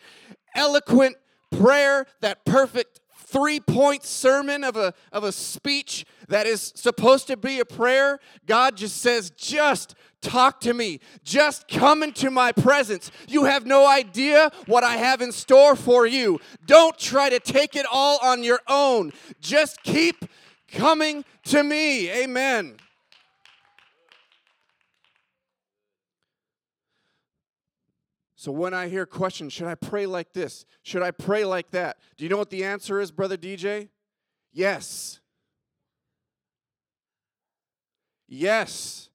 eloquent 0.55 1.17
prayer, 1.51 2.07
that 2.23 2.47
perfect 2.47 3.02
three 3.33 3.61
point 3.61 4.05
sermon 4.05 4.63
of 4.63 4.77
a, 4.77 4.93
of 5.11 5.25
a 5.25 5.33
speech 5.33 6.05
that 6.29 6.47
is 6.47 6.73
supposed 6.77 7.27
to 7.29 7.37
be 7.37 7.61
a 7.61 7.65
prayer. 7.65 8.21
God 8.47 8.77
just 8.77 8.99
says, 8.99 9.31
just 9.31 9.95
talk 10.21 10.61
to 10.61 10.75
me. 10.75 11.01
Just 11.25 11.67
come 11.67 12.03
into 12.03 12.31
my 12.31 12.53
presence. 12.53 13.11
You 13.27 13.45
have 13.45 13.67
no 13.67 13.89
idea 13.89 14.51
what 14.67 14.85
I 14.85 14.97
have 14.97 15.21
in 15.21 15.33
store 15.33 15.75
for 15.75 16.07
you. 16.07 16.41
Don't 16.67 16.97
try 16.99 17.31
to 17.31 17.41
take 17.41 17.75
it 17.75 17.87
all 17.91 18.19
on 18.23 18.43
your 18.45 18.61
own. 18.69 19.13
Just 19.41 19.83
keep 19.83 20.25
coming 20.71 21.25
to 21.45 21.63
me. 21.63 22.11
Amen. 22.11 22.77
So 28.43 28.51
when 28.51 28.75
I 28.75 28.89
hear 28.89 29.07
questions, 29.07 29.53
should 29.53 29.69
I 29.69 29.77
pray 29.77 30.05
like 30.05 30.33
this? 30.33 30.65
Should 30.83 31.03
I 31.03 31.13
pray 31.13 31.45
like 31.45 31.71
that? 31.71 31.99
Do 32.17 32.25
you 32.25 32.29
know 32.29 32.39
what 32.39 32.51
the 32.51 32.65
answer 32.65 33.01
is, 33.01 33.13
Brother 33.13 33.37
DJ? 33.37 33.89
Yes. 34.53 35.21
Yes. 38.27 39.11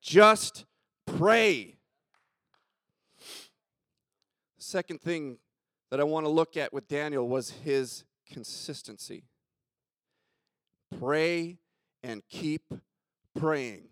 Just 0.00 0.64
pray. 1.04 1.76
Second 4.56 5.02
thing 5.02 5.36
that 5.90 6.00
I 6.00 6.04
want 6.04 6.24
to 6.24 6.30
look 6.30 6.56
at 6.56 6.72
with 6.72 6.88
Daniel 6.88 7.28
was 7.28 7.50
his 7.50 8.04
consistency. 8.32 9.24
Pray 10.98 11.58
and 12.02 12.22
keep 12.30 12.72
praying. 13.38 13.88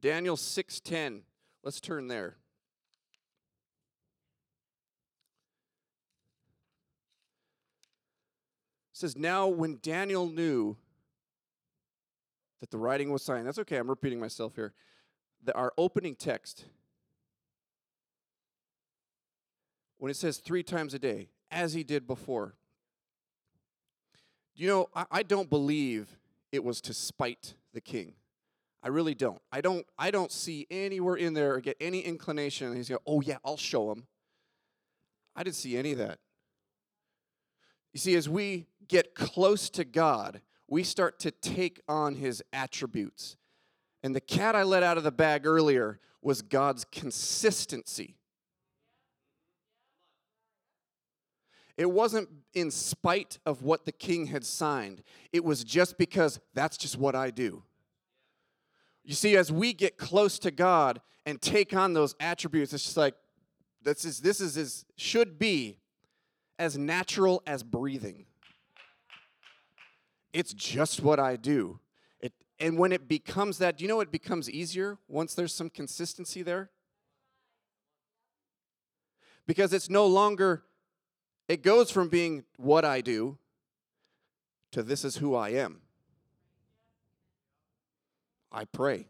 Daniel 0.00 0.36
6:10. 0.36 1.22
Let's 1.64 1.80
turn 1.80 2.08
there. 2.08 2.36
It 8.92 8.98
says 8.98 9.16
now 9.16 9.48
when 9.48 9.78
Daniel 9.82 10.28
knew 10.28 10.76
that 12.60 12.70
the 12.70 12.76
writing 12.76 13.10
was 13.10 13.22
signed. 13.22 13.46
That's 13.46 13.58
okay, 13.58 13.78
I'm 13.78 13.88
repeating 13.88 14.20
myself 14.20 14.54
here. 14.56 14.74
The, 15.42 15.54
our 15.54 15.72
opening 15.76 16.14
text, 16.14 16.66
when 19.98 20.10
it 20.10 20.16
says 20.16 20.36
three 20.36 20.62
times 20.62 20.92
a 20.92 20.98
day, 20.98 21.28
as 21.50 21.72
he 21.72 21.82
did 21.82 22.06
before, 22.06 22.54
you 24.54 24.68
know, 24.68 24.88
I, 24.94 25.06
I 25.10 25.22
don't 25.22 25.48
believe 25.48 26.18
it 26.52 26.62
was 26.62 26.80
to 26.82 26.94
spite 26.94 27.54
the 27.72 27.80
king. 27.80 28.12
I 28.84 28.88
really 28.88 29.14
don't. 29.14 29.40
I 29.50 29.62
don't. 29.62 29.86
I 29.98 30.10
don't 30.10 30.30
see 30.30 30.66
anywhere 30.70 31.16
in 31.16 31.32
there 31.32 31.54
or 31.54 31.60
get 31.60 31.78
any 31.80 32.00
inclination. 32.00 32.76
He's 32.76 32.90
going, 32.90 33.00
"Oh 33.06 33.22
yeah, 33.22 33.38
I'll 33.42 33.56
show 33.56 33.90
him." 33.90 34.06
I 35.34 35.42
didn't 35.42 35.56
see 35.56 35.78
any 35.78 35.92
of 35.92 35.98
that. 35.98 36.18
You 37.94 37.98
see, 37.98 38.14
as 38.14 38.28
we 38.28 38.66
get 38.86 39.14
close 39.14 39.70
to 39.70 39.84
God, 39.84 40.42
we 40.68 40.82
start 40.82 41.18
to 41.20 41.30
take 41.30 41.80
on 41.88 42.16
his 42.16 42.42
attributes. 42.52 43.36
And 44.02 44.14
the 44.14 44.20
cat 44.20 44.54
I 44.54 44.64
let 44.64 44.82
out 44.82 44.98
of 44.98 45.02
the 45.02 45.10
bag 45.10 45.46
earlier 45.46 45.98
was 46.20 46.42
God's 46.42 46.84
consistency. 46.84 48.16
It 51.76 51.90
wasn't 51.90 52.28
in 52.52 52.70
spite 52.70 53.38
of 53.46 53.62
what 53.62 53.86
the 53.86 53.92
king 53.92 54.26
had 54.26 54.44
signed, 54.44 55.02
it 55.32 55.42
was 55.42 55.64
just 55.64 55.96
because 55.96 56.38
that's 56.52 56.76
just 56.76 56.98
what 56.98 57.14
I 57.14 57.30
do. 57.30 57.62
You 59.04 59.14
see, 59.14 59.36
as 59.36 59.52
we 59.52 59.72
get 59.72 59.98
close 59.98 60.38
to 60.40 60.50
God 60.50 61.00
and 61.26 61.40
take 61.40 61.74
on 61.74 61.92
those 61.92 62.14
attributes, 62.20 62.72
it's 62.72 62.84
just 62.84 62.96
like 62.96 63.14
this 63.82 64.04
is 64.04 64.20
this 64.20 64.40
is 64.40 64.56
as 64.56 64.86
should 64.96 65.38
be 65.38 65.78
as 66.58 66.78
natural 66.78 67.42
as 67.46 67.62
breathing. 67.62 68.24
It's 70.32 70.52
just 70.52 71.02
what 71.02 71.20
I 71.20 71.36
do. 71.36 71.80
It, 72.20 72.32
and 72.58 72.78
when 72.78 72.92
it 72.92 73.06
becomes 73.06 73.58
that, 73.58 73.78
do 73.78 73.84
you 73.84 73.88
know 73.88 74.00
it 74.00 74.10
becomes 74.10 74.50
easier 74.50 74.98
once 75.06 75.34
there's 75.34 75.54
some 75.54 75.70
consistency 75.70 76.42
there? 76.42 76.70
Because 79.46 79.72
it's 79.72 79.90
no 79.90 80.06
longer, 80.06 80.64
it 81.48 81.62
goes 81.62 81.90
from 81.90 82.08
being 82.08 82.44
what 82.56 82.84
I 82.84 83.00
do 83.00 83.36
to 84.72 84.82
this 84.82 85.04
is 85.04 85.18
who 85.18 85.34
I 85.34 85.50
am. 85.50 85.83
I 88.54 88.64
pray. 88.64 89.08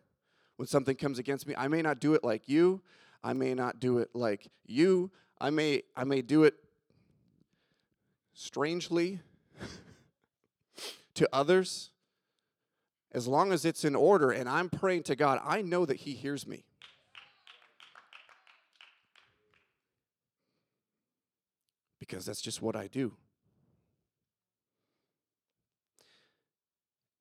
When 0.56 0.66
something 0.66 0.96
comes 0.96 1.18
against 1.18 1.46
me, 1.46 1.54
I 1.56 1.68
may 1.68 1.82
not 1.82 2.00
do 2.00 2.14
it 2.14 2.24
like 2.24 2.48
you. 2.48 2.80
I 3.22 3.34
may 3.34 3.54
not 3.54 3.78
do 3.78 3.98
it 3.98 4.08
like 4.14 4.50
you. 4.64 5.10
I 5.40 5.50
may 5.50 5.82
I 5.94 6.04
may 6.04 6.22
do 6.22 6.44
it 6.44 6.54
strangely 8.32 9.20
to 11.14 11.28
others, 11.32 11.90
as 13.12 13.28
long 13.28 13.52
as 13.52 13.64
it's 13.64 13.84
in 13.84 13.94
order 13.94 14.30
and 14.30 14.48
I'm 14.48 14.68
praying 14.68 15.04
to 15.04 15.16
God, 15.16 15.40
I 15.44 15.62
know 15.62 15.84
that 15.84 15.98
He 15.98 16.14
hears 16.14 16.46
me. 16.46 16.64
Because 21.98 22.24
that's 22.24 22.40
just 22.40 22.60
what 22.60 22.76
I 22.76 22.86
do. 22.86 23.14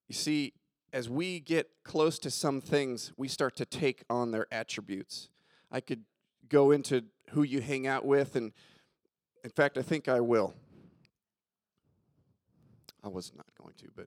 You 0.08 0.16
see, 0.16 0.54
as 0.94 1.10
we 1.10 1.40
get 1.40 1.70
close 1.84 2.20
to 2.20 2.30
some 2.30 2.62
things, 2.62 3.12
we 3.18 3.28
start 3.28 3.56
to 3.56 3.66
take 3.66 4.04
on 4.12 4.30
their 4.30 4.46
attributes. 4.52 5.30
I 5.72 5.82
could 5.82 6.04
go 6.48 6.70
into 6.70 7.04
who 7.32 7.42
you 7.42 7.62
hang 7.62 7.88
out 7.88 8.06
with, 8.06 8.36
and 8.36 8.54
in 9.44 9.50
fact, 9.50 9.78
I 9.78 9.82
think 9.82 10.08
I 10.08 10.22
will. 10.22 10.54
I 13.04 13.08
was 13.08 13.34
not 13.36 13.48
going 13.60 13.74
to, 13.80 13.88
but 13.96 14.06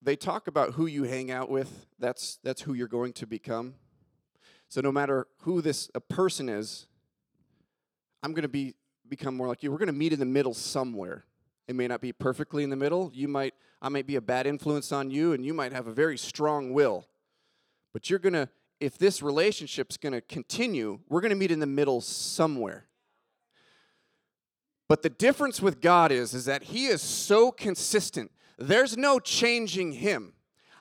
they 0.00 0.16
talk 0.16 0.48
about 0.48 0.72
who 0.72 0.86
you 0.86 1.04
hang 1.04 1.30
out 1.30 1.50
with. 1.50 1.86
That's 1.98 2.38
that's 2.42 2.62
who 2.62 2.72
you're 2.72 2.88
going 2.88 3.12
to 3.12 3.26
become. 3.26 3.74
So 4.68 4.80
no 4.80 4.90
matter 4.90 5.26
who 5.42 5.60
this 5.60 5.90
a 5.94 6.00
person 6.00 6.48
is, 6.48 6.86
I'm 8.22 8.32
going 8.32 8.42
to 8.42 8.48
be 8.48 8.74
become 9.06 9.36
more 9.36 9.46
like 9.46 9.62
you. 9.62 9.70
We're 9.70 9.78
going 9.78 9.86
to 9.86 9.92
meet 9.92 10.14
in 10.14 10.18
the 10.18 10.24
middle 10.24 10.54
somewhere. 10.54 11.26
It 11.68 11.76
may 11.76 11.86
not 11.86 12.00
be 12.00 12.12
perfectly 12.12 12.64
in 12.64 12.70
the 12.70 12.76
middle. 12.76 13.10
You 13.14 13.28
might 13.28 13.54
I 13.84 13.90
might 13.90 14.06
be 14.06 14.16
a 14.16 14.22
bad 14.22 14.46
influence 14.46 14.92
on 14.92 15.10
you 15.10 15.34
and 15.34 15.44
you 15.44 15.52
might 15.52 15.72
have 15.72 15.86
a 15.86 15.92
very 15.92 16.16
strong 16.16 16.72
will. 16.72 17.06
But 17.92 18.08
you're 18.08 18.18
going 18.18 18.32
to 18.32 18.48
if 18.80 18.96
this 18.96 19.22
relationship's 19.22 19.98
going 19.98 20.14
to 20.14 20.22
continue, 20.22 21.00
we're 21.10 21.20
going 21.20 21.30
to 21.30 21.36
meet 21.36 21.50
in 21.50 21.60
the 21.60 21.66
middle 21.66 22.00
somewhere. 22.00 22.86
But 24.88 25.02
the 25.02 25.10
difference 25.10 25.60
with 25.60 25.82
God 25.82 26.12
is 26.12 26.32
is 26.32 26.46
that 26.46 26.64
he 26.64 26.86
is 26.86 27.02
so 27.02 27.52
consistent. 27.52 28.30
There's 28.56 28.96
no 28.96 29.20
changing 29.20 29.92
him. 29.92 30.32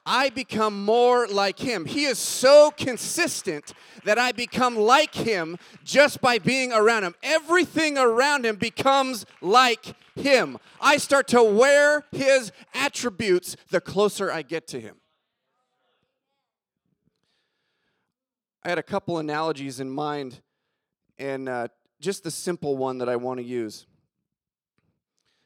I 0.05 0.29
become 0.29 0.83
more 0.83 1.27
like 1.27 1.59
him. 1.59 1.85
He 1.85 2.05
is 2.05 2.19
so 2.19 2.71
consistent 2.71 3.73
that 4.03 4.19
I 4.19 4.33
become 4.33 4.75
like 4.75 5.15
him 5.15 5.57
just 5.85 6.19
by 6.19 6.39
being 6.39 6.73
around 6.73 7.03
him. 7.03 7.15
Everything 7.23 7.97
around 7.97 8.45
him 8.45 8.57
becomes 8.57 9.25
like 9.41 9.95
him. 10.15 10.57
I 10.81 10.97
start 10.97 11.29
to 11.29 11.41
wear 11.41 12.03
his 12.11 12.51
attributes 12.73 13.55
the 13.69 13.79
closer 13.79 14.29
I 14.29 14.41
get 14.41 14.67
to 14.69 14.79
him. 14.79 14.97
I 18.65 18.69
had 18.69 18.77
a 18.77 18.83
couple 18.83 19.19
analogies 19.19 19.79
in 19.79 19.89
mind, 19.89 20.41
and 21.17 21.49
uh, 21.49 21.67
just 21.99 22.23
the 22.23 22.31
simple 22.31 22.77
one 22.77 22.97
that 22.99 23.09
I 23.09 23.17
want 23.17 23.39
to 23.39 23.43
use. 23.43 23.85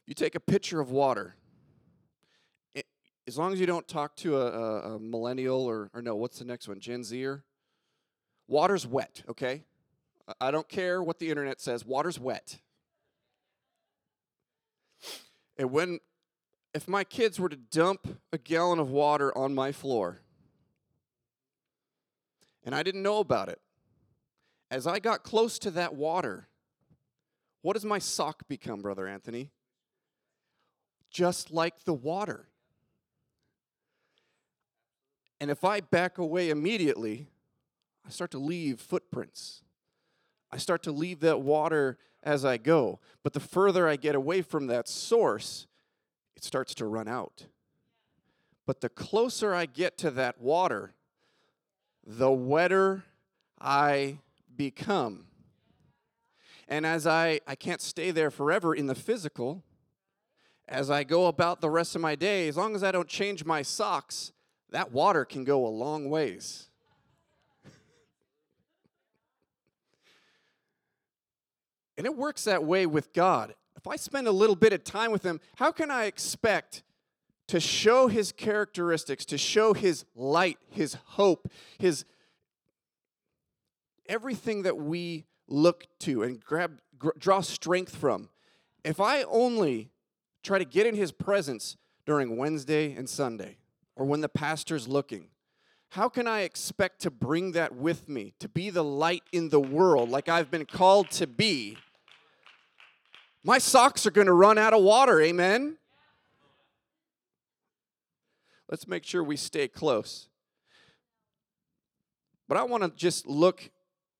You 0.05 0.13
take 0.13 0.35
a 0.35 0.39
pitcher 0.39 0.79
of 0.79 0.91
water. 0.91 1.35
As 3.27 3.37
long 3.37 3.51
as 3.51 3.59
you 3.59 3.65
don't 3.65 3.87
talk 3.87 4.15
to 4.17 4.37
a, 4.37 4.47
a, 4.47 4.95
a 4.95 4.99
millennial 4.99 5.65
or, 5.65 5.89
or 5.93 6.01
no, 6.01 6.15
what's 6.15 6.39
the 6.39 6.45
next 6.45 6.67
one? 6.67 6.79
Gen 6.79 7.03
Zer? 7.03 7.43
Water's 8.47 8.87
wet, 8.87 9.23
okay? 9.27 9.63
I 10.39 10.51
don't 10.51 10.69
care 10.69 11.03
what 11.03 11.19
the 11.19 11.29
internet 11.29 11.59
says, 11.59 11.85
water's 11.85 12.19
wet. 12.19 12.59
And 15.57 15.71
when, 15.71 15.99
if 16.73 16.87
my 16.87 17.03
kids 17.03 17.39
were 17.39 17.49
to 17.49 17.55
dump 17.57 18.19
a 18.31 18.37
gallon 18.37 18.79
of 18.79 18.89
water 18.89 19.35
on 19.37 19.53
my 19.53 19.71
floor, 19.71 20.19
and 22.63 22.75
I 22.75 22.83
didn't 22.83 23.03
know 23.03 23.19
about 23.19 23.49
it. 23.49 23.59
As 24.69 24.85
I 24.85 24.99
got 24.99 25.23
close 25.23 25.57
to 25.59 25.71
that 25.71 25.95
water, 25.95 26.49
what 27.61 27.73
does 27.73 27.85
my 27.85 27.99
sock 27.99 28.47
become, 28.49 28.81
Brother 28.81 29.07
Anthony? 29.07 29.51
Just 31.09 31.51
like 31.51 31.85
the 31.85 31.93
water. 31.93 32.49
And 35.39 35.51
if 35.51 35.63
I 35.63 35.81
back 35.81 36.17
away 36.17 36.49
immediately, 36.49 37.27
I 38.05 38.09
start 38.09 38.31
to 38.31 38.39
leave 38.39 38.79
footprints. 38.79 39.61
I 40.51 40.57
start 40.57 40.83
to 40.83 40.91
leave 40.91 41.19
that 41.19 41.41
water 41.41 41.97
as 42.23 42.43
I 42.45 42.57
go. 42.57 42.99
But 43.23 43.33
the 43.33 43.39
further 43.39 43.87
I 43.87 43.95
get 43.95 44.15
away 44.15 44.41
from 44.41 44.67
that 44.67 44.87
source, 44.87 45.67
it 46.35 46.43
starts 46.43 46.73
to 46.75 46.85
run 46.85 47.07
out. 47.07 47.45
But 48.65 48.81
the 48.81 48.89
closer 48.89 49.53
I 49.53 49.65
get 49.65 49.97
to 49.99 50.11
that 50.11 50.41
water, 50.41 50.93
the 52.05 52.31
wetter 52.31 53.03
I 53.59 54.19
become. 54.55 55.25
And 56.67 56.85
as 56.85 57.07
I, 57.07 57.39
I 57.47 57.55
can't 57.55 57.81
stay 57.81 58.11
there 58.11 58.31
forever 58.31 58.75
in 58.75 58.87
the 58.87 58.95
physical, 58.95 59.63
as 60.67 60.91
I 60.91 61.03
go 61.03 61.27
about 61.27 61.61
the 61.61 61.69
rest 61.69 61.95
of 61.95 62.01
my 62.01 62.15
day, 62.15 62.47
as 62.49 62.57
long 62.57 62.75
as 62.75 62.83
I 62.83 62.91
don't 62.91 63.07
change 63.07 63.45
my 63.45 63.61
socks, 63.61 64.33
that 64.71 64.91
water 64.91 65.25
can 65.25 65.43
go 65.43 65.65
a 65.65 65.69
long 65.69 66.09
ways. 66.09 66.67
and 71.97 72.05
it 72.05 72.15
works 72.15 72.43
that 72.43 72.63
way 72.63 72.85
with 72.85 73.11
God. 73.11 73.55
If 73.75 73.87
I 73.87 73.95
spend 73.95 74.27
a 74.27 74.31
little 74.31 74.55
bit 74.55 74.71
of 74.71 74.83
time 74.83 75.11
with 75.11 75.23
Him, 75.23 75.39
how 75.55 75.71
can 75.71 75.89
I 75.89 76.05
expect 76.05 76.83
to 77.47 77.59
show 77.59 78.07
his 78.07 78.31
characteristics, 78.31 79.25
to 79.25 79.37
show 79.37 79.73
his 79.73 80.05
light, 80.15 80.57
his 80.69 80.95
hope, 81.05 81.49
his 81.77 82.05
everything 84.07 84.63
that 84.63 84.77
we 84.77 85.25
look 85.47 85.87
to 85.99 86.23
and 86.23 86.43
grab 86.43 86.79
gr- 86.97 87.09
draw 87.17 87.41
strength 87.41 87.95
from. 87.95 88.29
If 88.83 88.99
I 88.99 89.23
only 89.23 89.89
try 90.43 90.59
to 90.59 90.65
get 90.65 90.85
in 90.85 90.95
his 90.95 91.11
presence 91.11 91.77
during 92.05 92.37
Wednesday 92.37 92.93
and 92.93 93.09
Sunday 93.09 93.57
or 93.97 94.05
when 94.05 94.21
the 94.21 94.29
pastor's 94.29 94.87
looking, 94.87 95.27
how 95.89 96.07
can 96.07 96.27
I 96.27 96.41
expect 96.41 97.01
to 97.01 97.11
bring 97.11 97.51
that 97.53 97.75
with 97.75 98.07
me, 98.07 98.33
to 98.39 98.47
be 98.47 98.69
the 98.69 98.83
light 98.83 99.23
in 99.31 99.49
the 99.49 99.59
world 99.59 100.09
like 100.09 100.29
I've 100.29 100.49
been 100.49 100.65
called 100.65 101.11
to 101.11 101.27
be? 101.27 101.77
My 103.43 103.57
socks 103.57 104.05
are 104.05 104.11
going 104.11 104.27
to 104.27 104.33
run 104.33 104.57
out 104.57 104.73
of 104.73 104.81
water, 104.83 105.21
amen? 105.21 105.77
let's 108.69 108.87
make 108.87 109.05
sure 109.05 109.23
we 109.23 109.37
stay 109.37 109.67
close. 109.67 110.27
But 112.47 112.57
I 112.57 112.63
want 112.63 112.83
to 112.83 112.89
just 112.89 113.27
look 113.27 113.69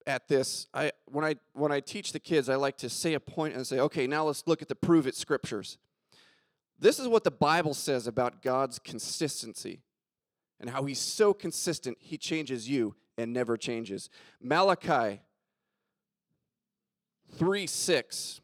at 0.05 0.27
this. 0.27 0.67
I 0.73 0.91
when 1.05 1.23
I 1.23 1.35
when 1.53 1.71
I 1.71 1.79
teach 1.79 2.11
the 2.11 2.19
kids, 2.19 2.49
I 2.49 2.55
like 2.55 2.77
to 2.77 2.89
say 2.89 3.13
a 3.13 3.19
point 3.19 3.55
and 3.55 3.65
say, 3.65 3.79
okay, 3.79 4.07
now 4.07 4.25
let's 4.25 4.43
look 4.45 4.61
at 4.61 4.67
the 4.67 4.75
prove 4.75 5.07
it 5.07 5.15
scriptures. 5.15 5.77
This 6.79 6.99
is 6.99 7.07
what 7.07 7.23
the 7.23 7.31
Bible 7.31 7.73
says 7.73 8.07
about 8.07 8.41
God's 8.41 8.79
consistency 8.79 9.81
and 10.59 10.69
how 10.69 10.83
he's 10.85 10.99
so 10.99 11.33
consistent, 11.33 11.97
he 11.99 12.17
changes 12.17 12.69
you 12.69 12.95
and 13.17 13.33
never 13.33 13.57
changes. 13.57 14.09
Malachi 14.41 15.21
3 17.37 17.67
6 17.67 18.41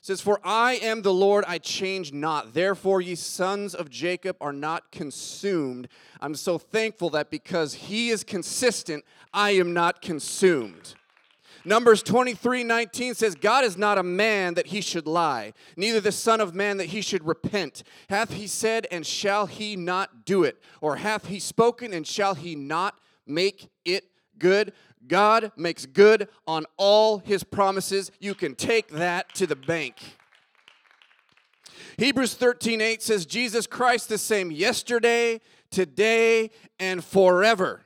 says, 0.00 0.20
For 0.20 0.40
I 0.42 0.74
am 0.74 1.02
the 1.02 1.12
Lord, 1.12 1.44
I 1.46 1.58
change 1.58 2.12
not. 2.12 2.54
Therefore, 2.54 3.00
ye 3.00 3.14
sons 3.14 3.74
of 3.74 3.90
Jacob 3.90 4.36
are 4.40 4.52
not 4.52 4.90
consumed. 4.90 5.88
I'm 6.20 6.34
so 6.34 6.58
thankful 6.58 7.10
that 7.10 7.30
because 7.30 7.74
he 7.74 8.10
is 8.10 8.24
consistent, 8.24 9.04
I 9.32 9.50
am 9.50 9.74
not 9.74 10.00
consumed. 10.00 10.94
Numbers 11.64 12.02
23 12.02 12.64
19 12.64 13.14
says, 13.14 13.34
God 13.34 13.64
is 13.64 13.76
not 13.76 13.98
a 13.98 14.02
man 14.02 14.54
that 14.54 14.68
he 14.68 14.80
should 14.80 15.06
lie, 15.06 15.52
neither 15.76 16.00
the 16.00 16.12
Son 16.12 16.40
of 16.40 16.54
Man 16.54 16.76
that 16.78 16.86
he 16.86 17.00
should 17.00 17.26
repent. 17.26 17.82
Hath 18.08 18.32
he 18.32 18.46
said, 18.46 18.86
and 18.90 19.06
shall 19.06 19.46
he 19.46 19.76
not 19.76 20.24
do 20.24 20.44
it? 20.44 20.62
Or 20.80 20.96
hath 20.96 21.26
he 21.26 21.40
spoken, 21.40 21.92
and 21.92 22.06
shall 22.06 22.34
he 22.34 22.54
not 22.54 22.98
make 23.26 23.70
it 23.84 24.04
good? 24.38 24.72
God 25.06 25.52
makes 25.56 25.86
good 25.86 26.28
on 26.46 26.66
all 26.76 27.18
his 27.18 27.44
promises. 27.44 28.10
You 28.20 28.34
can 28.34 28.54
take 28.54 28.88
that 28.88 29.34
to 29.34 29.46
the 29.46 29.56
bank. 29.56 29.96
Hebrews 31.96 32.34
13 32.34 32.80
8 32.80 33.02
says, 33.02 33.26
Jesus 33.26 33.66
Christ 33.66 34.08
the 34.08 34.18
same 34.18 34.50
yesterday, 34.50 35.40
today, 35.70 36.50
and 36.78 37.04
forever. 37.04 37.82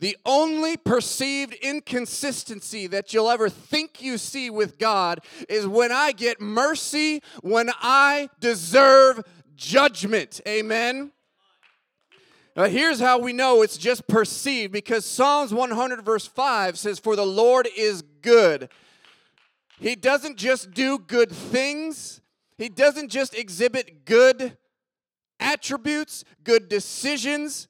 The 0.00 0.16
only 0.24 0.78
perceived 0.78 1.52
inconsistency 1.54 2.86
that 2.86 3.12
you'll 3.12 3.30
ever 3.30 3.50
think 3.50 4.00
you 4.00 4.16
see 4.16 4.48
with 4.48 4.78
God 4.78 5.20
is 5.48 5.66
when 5.66 5.92
I 5.92 6.12
get 6.12 6.40
mercy, 6.40 7.22
when 7.42 7.70
I 7.80 8.30
deserve 8.40 9.22
judgment. 9.54 10.40
Amen. 10.48 11.12
Now, 12.56 12.64
here's 12.64 12.98
how 12.98 13.18
we 13.18 13.34
know 13.34 13.62
it's 13.62 13.76
just 13.76 14.08
perceived 14.08 14.72
because 14.72 15.04
Psalms 15.04 15.52
100, 15.52 16.02
verse 16.02 16.26
5 16.26 16.78
says, 16.78 16.98
For 16.98 17.14
the 17.14 17.26
Lord 17.26 17.68
is 17.76 18.02
good. 18.22 18.70
He 19.78 19.96
doesn't 19.96 20.36
just 20.36 20.72
do 20.72 20.98
good 20.98 21.30
things, 21.30 22.22
He 22.56 22.70
doesn't 22.70 23.10
just 23.10 23.34
exhibit 23.34 24.06
good 24.06 24.56
attributes, 25.38 26.24
good 26.42 26.68
decisions. 26.68 27.68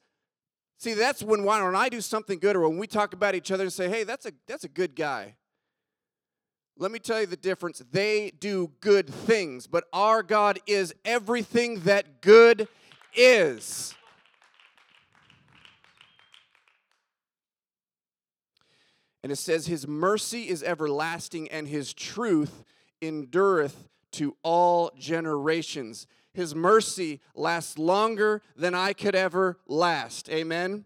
See, 0.81 0.95
that's 0.95 1.21
when, 1.21 1.43
when 1.43 1.75
I 1.75 1.89
do 1.89 2.01
something 2.01 2.39
good 2.39 2.55
or 2.55 2.67
when 2.67 2.79
we 2.79 2.87
talk 2.87 3.13
about 3.13 3.35
each 3.35 3.51
other 3.51 3.65
and 3.65 3.71
say, 3.71 3.87
hey, 3.87 4.03
that's 4.03 4.25
a, 4.25 4.31
that's 4.47 4.63
a 4.63 4.67
good 4.67 4.95
guy. 4.95 5.35
Let 6.75 6.89
me 6.89 6.97
tell 6.97 7.19
you 7.19 7.27
the 7.27 7.37
difference. 7.37 7.83
They 7.91 8.31
do 8.31 8.71
good 8.79 9.07
things, 9.07 9.67
but 9.67 9.83
our 9.93 10.23
God 10.23 10.57
is 10.65 10.91
everything 11.05 11.81
that 11.81 12.23
good 12.23 12.67
is. 13.13 13.93
And 19.21 19.31
it 19.31 19.35
says, 19.35 19.67
His 19.67 19.87
mercy 19.87 20.49
is 20.49 20.63
everlasting, 20.63 21.47
and 21.49 21.67
His 21.67 21.93
truth 21.93 22.63
endureth 23.03 23.87
to 24.13 24.35
all 24.41 24.89
generations. 24.97 26.07
His 26.33 26.55
mercy 26.55 27.19
lasts 27.35 27.77
longer 27.77 28.41
than 28.55 28.73
I 28.73 28.93
could 28.93 29.15
ever 29.15 29.57
last. 29.67 30.29
Amen. 30.29 30.85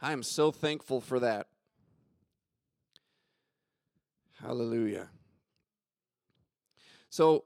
I 0.00 0.12
am 0.12 0.22
so 0.22 0.52
thankful 0.52 1.00
for 1.00 1.18
that. 1.20 1.48
Hallelujah. 4.40 5.08
So, 7.08 7.44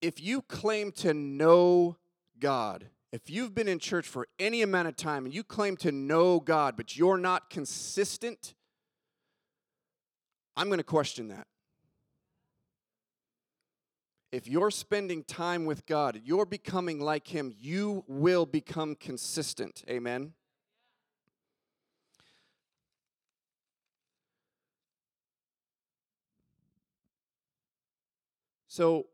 if 0.00 0.20
you 0.20 0.42
claim 0.42 0.92
to 0.92 1.12
know 1.12 1.96
God, 2.38 2.86
if 3.12 3.28
you've 3.28 3.54
been 3.54 3.68
in 3.68 3.78
church 3.78 4.06
for 4.06 4.26
any 4.38 4.62
amount 4.62 4.88
of 4.88 4.96
time 4.96 5.26
and 5.26 5.34
you 5.34 5.44
claim 5.44 5.76
to 5.78 5.92
know 5.92 6.40
God, 6.40 6.76
but 6.76 6.96
you're 6.96 7.18
not 7.18 7.50
consistent, 7.50 8.54
I'm 10.56 10.68
going 10.68 10.78
to 10.78 10.84
question 10.84 11.28
that. 11.28 11.46
If 14.32 14.48
you're 14.48 14.70
spending 14.70 15.24
time 15.24 15.66
with 15.66 15.84
God, 15.84 16.22
you're 16.24 16.46
becoming 16.46 16.98
like 16.98 17.28
Him, 17.28 17.54
you 17.60 18.02
will 18.08 18.46
become 18.46 18.94
consistent. 18.94 19.84
Amen. 19.90 20.32
So, 28.68 29.08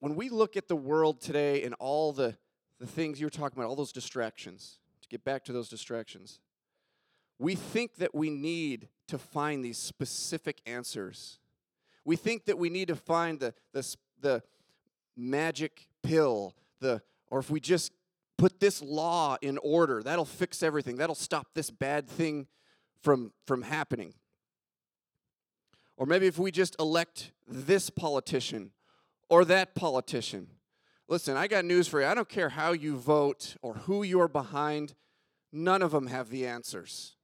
when 0.00 0.16
we 0.16 0.30
look 0.30 0.56
at 0.56 0.68
the 0.68 0.76
world 0.76 1.20
today 1.20 1.62
and 1.62 1.74
all 1.74 2.14
the, 2.14 2.34
the 2.80 2.86
things 2.86 3.20
you're 3.20 3.28
talking 3.28 3.58
about, 3.58 3.68
all 3.68 3.76
those 3.76 3.92
distractions, 3.92 4.78
to 5.02 5.08
get 5.08 5.22
back 5.22 5.44
to 5.44 5.52
those 5.52 5.68
distractions, 5.68 6.40
we 7.38 7.54
think 7.54 7.96
that 7.96 8.14
we 8.14 8.30
need 8.30 8.88
to 9.08 9.18
find 9.18 9.62
these 9.62 9.76
specific 9.76 10.62
answers. 10.64 11.40
We 12.06 12.16
think 12.16 12.46
that 12.46 12.58
we 12.58 12.70
need 12.70 12.88
to 12.88 12.96
find 12.96 13.38
the, 13.38 13.52
the, 13.74 13.96
the 14.20 14.42
magic 15.16 15.88
pill, 16.02 16.54
the, 16.80 17.02
or 17.30 17.38
if 17.38 17.50
we 17.50 17.60
just 17.60 17.92
put 18.38 18.60
this 18.60 18.82
law 18.82 19.36
in 19.40 19.58
order, 19.58 20.02
that'll 20.02 20.24
fix 20.24 20.62
everything. 20.62 20.96
That'll 20.96 21.14
stop 21.14 21.48
this 21.54 21.70
bad 21.70 22.08
thing 22.08 22.46
from, 23.02 23.32
from 23.46 23.62
happening. 23.62 24.14
Or 25.96 26.06
maybe 26.06 26.26
if 26.26 26.38
we 26.38 26.50
just 26.50 26.76
elect 26.78 27.32
this 27.48 27.88
politician 27.88 28.72
or 29.28 29.44
that 29.46 29.74
politician. 29.74 30.48
Listen, 31.08 31.36
I 31.36 31.46
got 31.46 31.64
news 31.64 31.88
for 31.88 32.00
you. 32.00 32.06
I 32.06 32.14
don't 32.14 32.28
care 32.28 32.50
how 32.50 32.72
you 32.72 32.96
vote 32.96 33.56
or 33.62 33.74
who 33.74 34.02
you're 34.02 34.28
behind, 34.28 34.94
none 35.52 35.82
of 35.82 35.92
them 35.92 36.08
have 36.08 36.30
the 36.30 36.46
answers. 36.46 37.14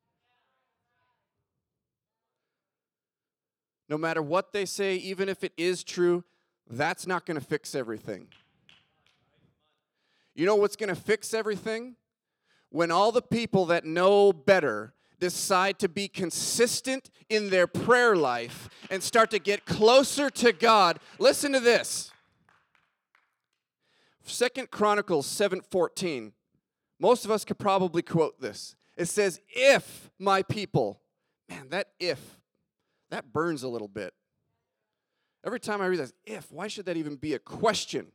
No 3.89 3.99
matter 3.99 4.23
what 4.23 4.53
they 4.53 4.65
say, 4.65 4.97
even 4.97 5.29
if 5.29 5.45
it 5.45 5.53
is 5.57 5.85
true, 5.85 6.25
that's 6.69 7.07
not 7.07 7.27
going 7.27 7.39
to 7.39 7.45
fix 7.45 7.75
everything. 7.75 8.29
You 10.35 10.47
know 10.47 10.57
what's 10.57 10.77
going 10.77 10.89
to 10.89 11.01
fix 11.01 11.35
everything? 11.35 11.97
When 12.71 12.91
all 12.91 13.13
the 13.13 13.23
people 13.23 13.67
that 13.67 13.85
know 13.85 14.33
better 14.33 14.95
decide 15.23 15.79
to 15.79 15.89
be 15.89 16.09
consistent 16.09 17.09
in 17.29 17.49
their 17.49 17.69
prayer 17.69 18.17
life 18.17 18.69
and 18.91 19.01
start 19.01 19.31
to 19.31 19.39
get 19.39 19.65
closer 19.65 20.29
to 20.29 20.53
God. 20.53 20.99
Listen 21.21 21.53
to 21.53 21.61
this. 21.61 22.11
Second 24.25 24.73
Chronicles 24.73 25.29
7:14. 25.29 26.33
Most 26.99 27.25
of 27.25 27.31
us 27.31 27.45
could 27.45 27.59
probably 27.61 28.03
quote 28.03 28.41
this. 28.41 28.75
It 28.97 29.07
says, 29.07 29.41
"If 29.49 30.11
my 30.19 30.43
people." 30.43 31.01
Man, 31.49 31.69
that 31.69 31.93
if 32.01 32.41
that 33.11 33.33
burns 33.33 33.63
a 33.63 33.69
little 33.69 33.89
bit. 33.89 34.15
Every 35.45 35.61
time 35.61 35.81
I 35.81 35.87
read 35.87 35.99
this, 35.99 36.13
if, 36.25 36.51
why 36.53 36.69
should 36.69 36.87
that 36.87 36.97
even 36.97 37.17
be 37.17 37.35
a 37.35 37.39
question? 37.39 38.13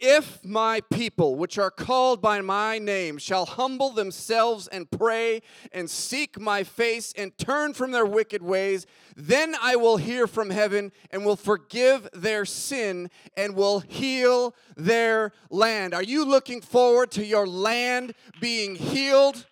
If 0.00 0.44
my 0.44 0.80
people, 0.92 1.34
which 1.34 1.58
are 1.58 1.72
called 1.72 2.22
by 2.22 2.40
my 2.40 2.78
name, 2.78 3.18
shall 3.18 3.44
humble 3.44 3.90
themselves 3.90 4.68
and 4.68 4.88
pray 4.88 5.42
and 5.72 5.90
seek 5.90 6.38
my 6.38 6.62
face 6.62 7.12
and 7.18 7.36
turn 7.36 7.74
from 7.74 7.90
their 7.90 8.06
wicked 8.06 8.40
ways, 8.40 8.86
then 9.16 9.56
I 9.60 9.74
will 9.74 9.96
hear 9.96 10.28
from 10.28 10.50
heaven 10.50 10.92
and 11.10 11.24
will 11.24 11.34
forgive 11.34 12.08
their 12.12 12.44
sin 12.44 13.10
and 13.36 13.56
will 13.56 13.80
heal 13.80 14.54
their 14.76 15.32
land. 15.50 15.94
Are 15.94 16.02
you 16.02 16.24
looking 16.24 16.60
forward 16.60 17.10
to 17.12 17.24
your 17.24 17.48
land 17.48 18.14
being 18.40 18.76
healed? 18.76 19.46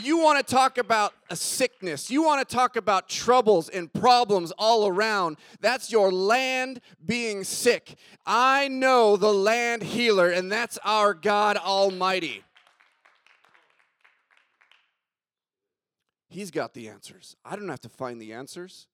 You 0.00 0.16
want 0.16 0.38
to 0.38 0.54
talk 0.54 0.78
about 0.78 1.12
a 1.28 1.36
sickness, 1.36 2.10
you 2.10 2.22
want 2.22 2.48
to 2.48 2.54
talk 2.54 2.76
about 2.76 3.10
troubles 3.10 3.68
and 3.68 3.92
problems 3.92 4.50
all 4.56 4.86
around, 4.86 5.36
that's 5.60 5.92
your 5.92 6.10
land 6.10 6.80
being 7.04 7.44
sick. 7.44 7.96
I 8.24 8.68
know 8.68 9.18
the 9.18 9.34
land 9.34 9.82
healer, 9.82 10.30
and 10.30 10.50
that's 10.50 10.78
our 10.82 11.12
God 11.12 11.58
Almighty. 11.58 12.42
He's 16.30 16.50
got 16.50 16.72
the 16.72 16.88
answers. 16.88 17.36
I 17.44 17.54
don't 17.56 17.68
have 17.68 17.82
to 17.82 17.90
find 17.90 18.18
the 18.18 18.32
answers, 18.32 18.86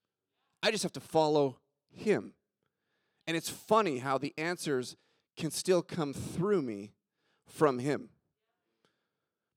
I 0.65 0.73
just 0.73 0.83
have 0.83 0.93
to 0.95 1.01
follow 1.01 1.59
Him. 1.91 2.33
And 3.29 3.37
it's 3.37 3.51
funny 3.51 3.99
how 3.99 4.19
the 4.19 4.35
answers 4.37 4.97
can 5.37 5.53
still 5.53 5.83
come 5.83 6.13
through 6.13 6.63
me 6.63 6.91
from 7.47 7.79
Him. 7.79 8.09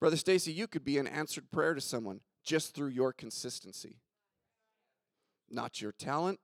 Brother 0.01 0.17
Stacy, 0.17 0.51
you 0.51 0.65
could 0.65 0.83
be 0.83 0.97
an 0.97 1.05
answered 1.05 1.51
prayer 1.51 1.75
to 1.75 1.79
someone 1.79 2.21
just 2.43 2.73
through 2.73 2.87
your 2.87 3.13
consistency. 3.13 3.99
Not 5.47 5.79
your 5.79 5.91
talent, 5.91 6.39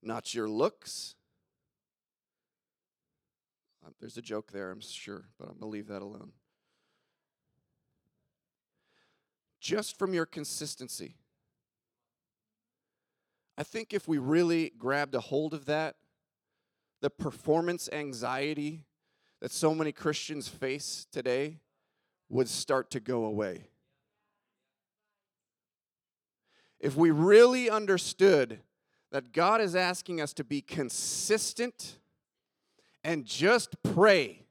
not 0.00 0.32
your 0.32 0.48
looks. 0.48 1.16
Um, 3.84 3.94
there's 3.98 4.16
a 4.16 4.22
joke 4.22 4.52
there, 4.52 4.70
I'm 4.70 4.80
sure, 4.80 5.24
but 5.40 5.48
I'm 5.48 5.54
going 5.54 5.60
to 5.62 5.66
leave 5.66 5.88
that 5.88 6.02
alone. 6.02 6.30
Just 9.60 9.98
from 9.98 10.14
your 10.14 10.26
consistency. 10.26 11.16
I 13.58 13.64
think 13.64 13.92
if 13.92 14.06
we 14.06 14.18
really 14.18 14.70
grabbed 14.78 15.16
a 15.16 15.20
hold 15.20 15.52
of 15.52 15.64
that, 15.64 15.96
the 17.00 17.10
performance 17.10 17.88
anxiety 17.92 18.84
that 19.40 19.50
so 19.50 19.74
many 19.74 19.90
Christians 19.90 20.46
face 20.46 21.08
today, 21.10 21.58
would 22.32 22.48
start 22.48 22.90
to 22.90 22.98
go 22.98 23.26
away. 23.26 23.66
If 26.80 26.96
we 26.96 27.10
really 27.10 27.68
understood 27.68 28.60
that 29.12 29.32
God 29.32 29.60
is 29.60 29.76
asking 29.76 30.20
us 30.20 30.32
to 30.32 30.42
be 30.42 30.62
consistent 30.62 31.98
and 33.04 33.26
just 33.26 33.76
pray, 33.82 34.46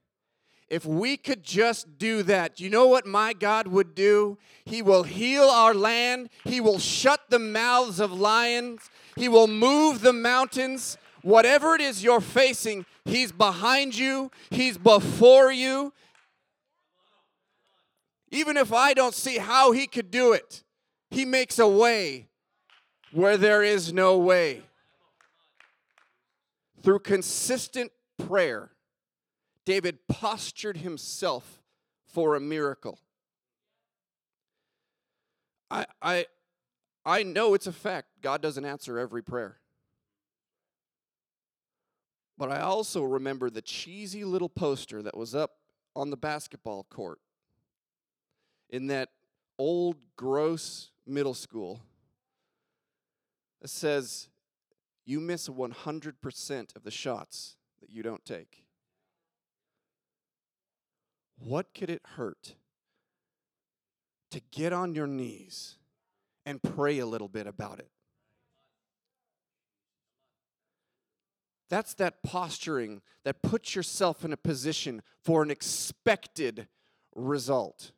if 0.68 0.86
we 0.86 1.16
could 1.16 1.42
just 1.42 1.98
do 1.98 2.22
that, 2.22 2.60
you 2.60 2.70
know 2.70 2.86
what 2.86 3.04
my 3.04 3.32
God 3.32 3.66
would 3.66 3.96
do? 3.96 4.38
He 4.64 4.80
will 4.80 5.02
heal 5.02 5.42
our 5.42 5.74
land, 5.74 6.30
He 6.44 6.60
will 6.60 6.78
shut 6.78 7.20
the 7.30 7.40
mouths 7.40 7.98
of 7.98 8.12
lions, 8.12 8.88
He 9.16 9.28
will 9.28 9.48
move 9.48 10.02
the 10.02 10.12
mountains. 10.12 10.96
Whatever 11.22 11.74
it 11.74 11.80
is 11.80 12.02
you're 12.02 12.20
facing, 12.20 12.86
He's 13.04 13.32
behind 13.32 13.98
you, 13.98 14.30
He's 14.50 14.78
before 14.78 15.50
you, 15.52 15.92
even 18.32 18.56
if 18.56 18.72
I 18.72 18.94
don't 18.94 19.14
see 19.14 19.36
how 19.36 19.72
he 19.72 19.86
could 19.86 20.10
do 20.10 20.32
it, 20.32 20.64
he 21.10 21.26
makes 21.26 21.58
a 21.58 21.68
way 21.68 22.28
where 23.12 23.36
there 23.36 23.62
is 23.62 23.92
no 23.92 24.16
way. 24.16 24.62
Through 26.82 27.00
consistent 27.00 27.92
prayer, 28.16 28.70
David 29.66 30.08
postured 30.08 30.78
himself 30.78 31.62
for 32.06 32.34
a 32.34 32.40
miracle. 32.40 32.98
I, 35.70 35.84
I, 36.00 36.26
I 37.04 37.22
know 37.24 37.52
it's 37.52 37.66
a 37.66 37.72
fact. 37.72 38.08
God 38.22 38.40
doesn't 38.40 38.64
answer 38.64 38.98
every 38.98 39.22
prayer. 39.22 39.58
But 42.38 42.50
I 42.50 42.60
also 42.60 43.02
remember 43.02 43.50
the 43.50 43.62
cheesy 43.62 44.24
little 44.24 44.48
poster 44.48 45.02
that 45.02 45.16
was 45.16 45.34
up 45.34 45.52
on 45.94 46.08
the 46.08 46.16
basketball 46.16 46.84
court 46.84 47.20
in 48.72 48.88
that 48.88 49.10
old, 49.58 49.96
gross 50.16 50.90
middle 51.06 51.34
school 51.34 51.82
that 53.60 53.68
says 53.68 54.28
you 55.04 55.20
miss 55.20 55.48
100% 55.48 56.76
of 56.76 56.82
the 56.82 56.90
shots 56.90 57.56
that 57.80 57.90
you 57.90 58.02
don't 58.02 58.24
take. 58.24 58.64
What 61.38 61.74
could 61.74 61.90
it 61.90 62.02
hurt 62.16 62.54
to 64.30 64.40
get 64.50 64.72
on 64.72 64.94
your 64.94 65.06
knees 65.06 65.76
and 66.46 66.62
pray 66.62 66.98
a 66.98 67.06
little 67.06 67.28
bit 67.28 67.46
about 67.46 67.78
it? 67.78 67.90
That's 71.68 71.94
that 71.94 72.22
posturing 72.22 73.00
that 73.24 73.42
puts 73.42 73.74
yourself 73.74 74.24
in 74.24 74.32
a 74.32 74.36
position 74.36 75.02
for 75.24 75.42
an 75.42 75.50
expected 75.50 76.68
result. 77.14 77.92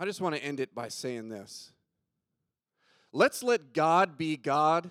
I 0.00 0.06
just 0.06 0.22
want 0.22 0.34
to 0.34 0.42
end 0.42 0.60
it 0.60 0.74
by 0.74 0.88
saying 0.88 1.28
this. 1.28 1.72
Let's 3.12 3.42
let 3.42 3.74
God 3.74 4.16
be 4.16 4.38
God, 4.38 4.88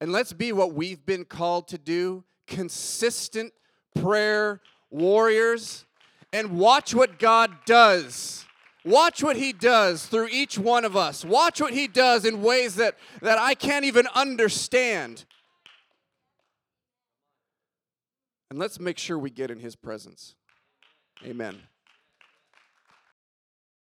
And 0.00 0.12
let's 0.12 0.32
be 0.32 0.52
what 0.52 0.74
we've 0.74 1.04
been 1.06 1.24
called 1.24 1.68
to 1.68 1.78
do 1.78 2.24
consistent 2.46 3.52
prayer 3.94 4.60
warriors. 4.90 5.84
And 6.32 6.58
watch 6.58 6.94
what 6.94 7.18
God 7.18 7.52
does. 7.64 8.44
Watch 8.84 9.22
what 9.22 9.36
He 9.36 9.52
does 9.52 10.06
through 10.06 10.28
each 10.32 10.58
one 10.58 10.84
of 10.84 10.96
us. 10.96 11.24
Watch 11.24 11.60
what 11.60 11.72
He 11.72 11.86
does 11.86 12.24
in 12.24 12.42
ways 12.42 12.74
that, 12.74 12.96
that 13.22 13.38
I 13.38 13.54
can't 13.54 13.84
even 13.84 14.06
understand. 14.14 15.24
And 18.50 18.58
let's 18.58 18.80
make 18.80 18.98
sure 18.98 19.18
we 19.18 19.30
get 19.30 19.50
in 19.50 19.60
His 19.60 19.76
presence. 19.76 20.34
Amen. 21.24 21.58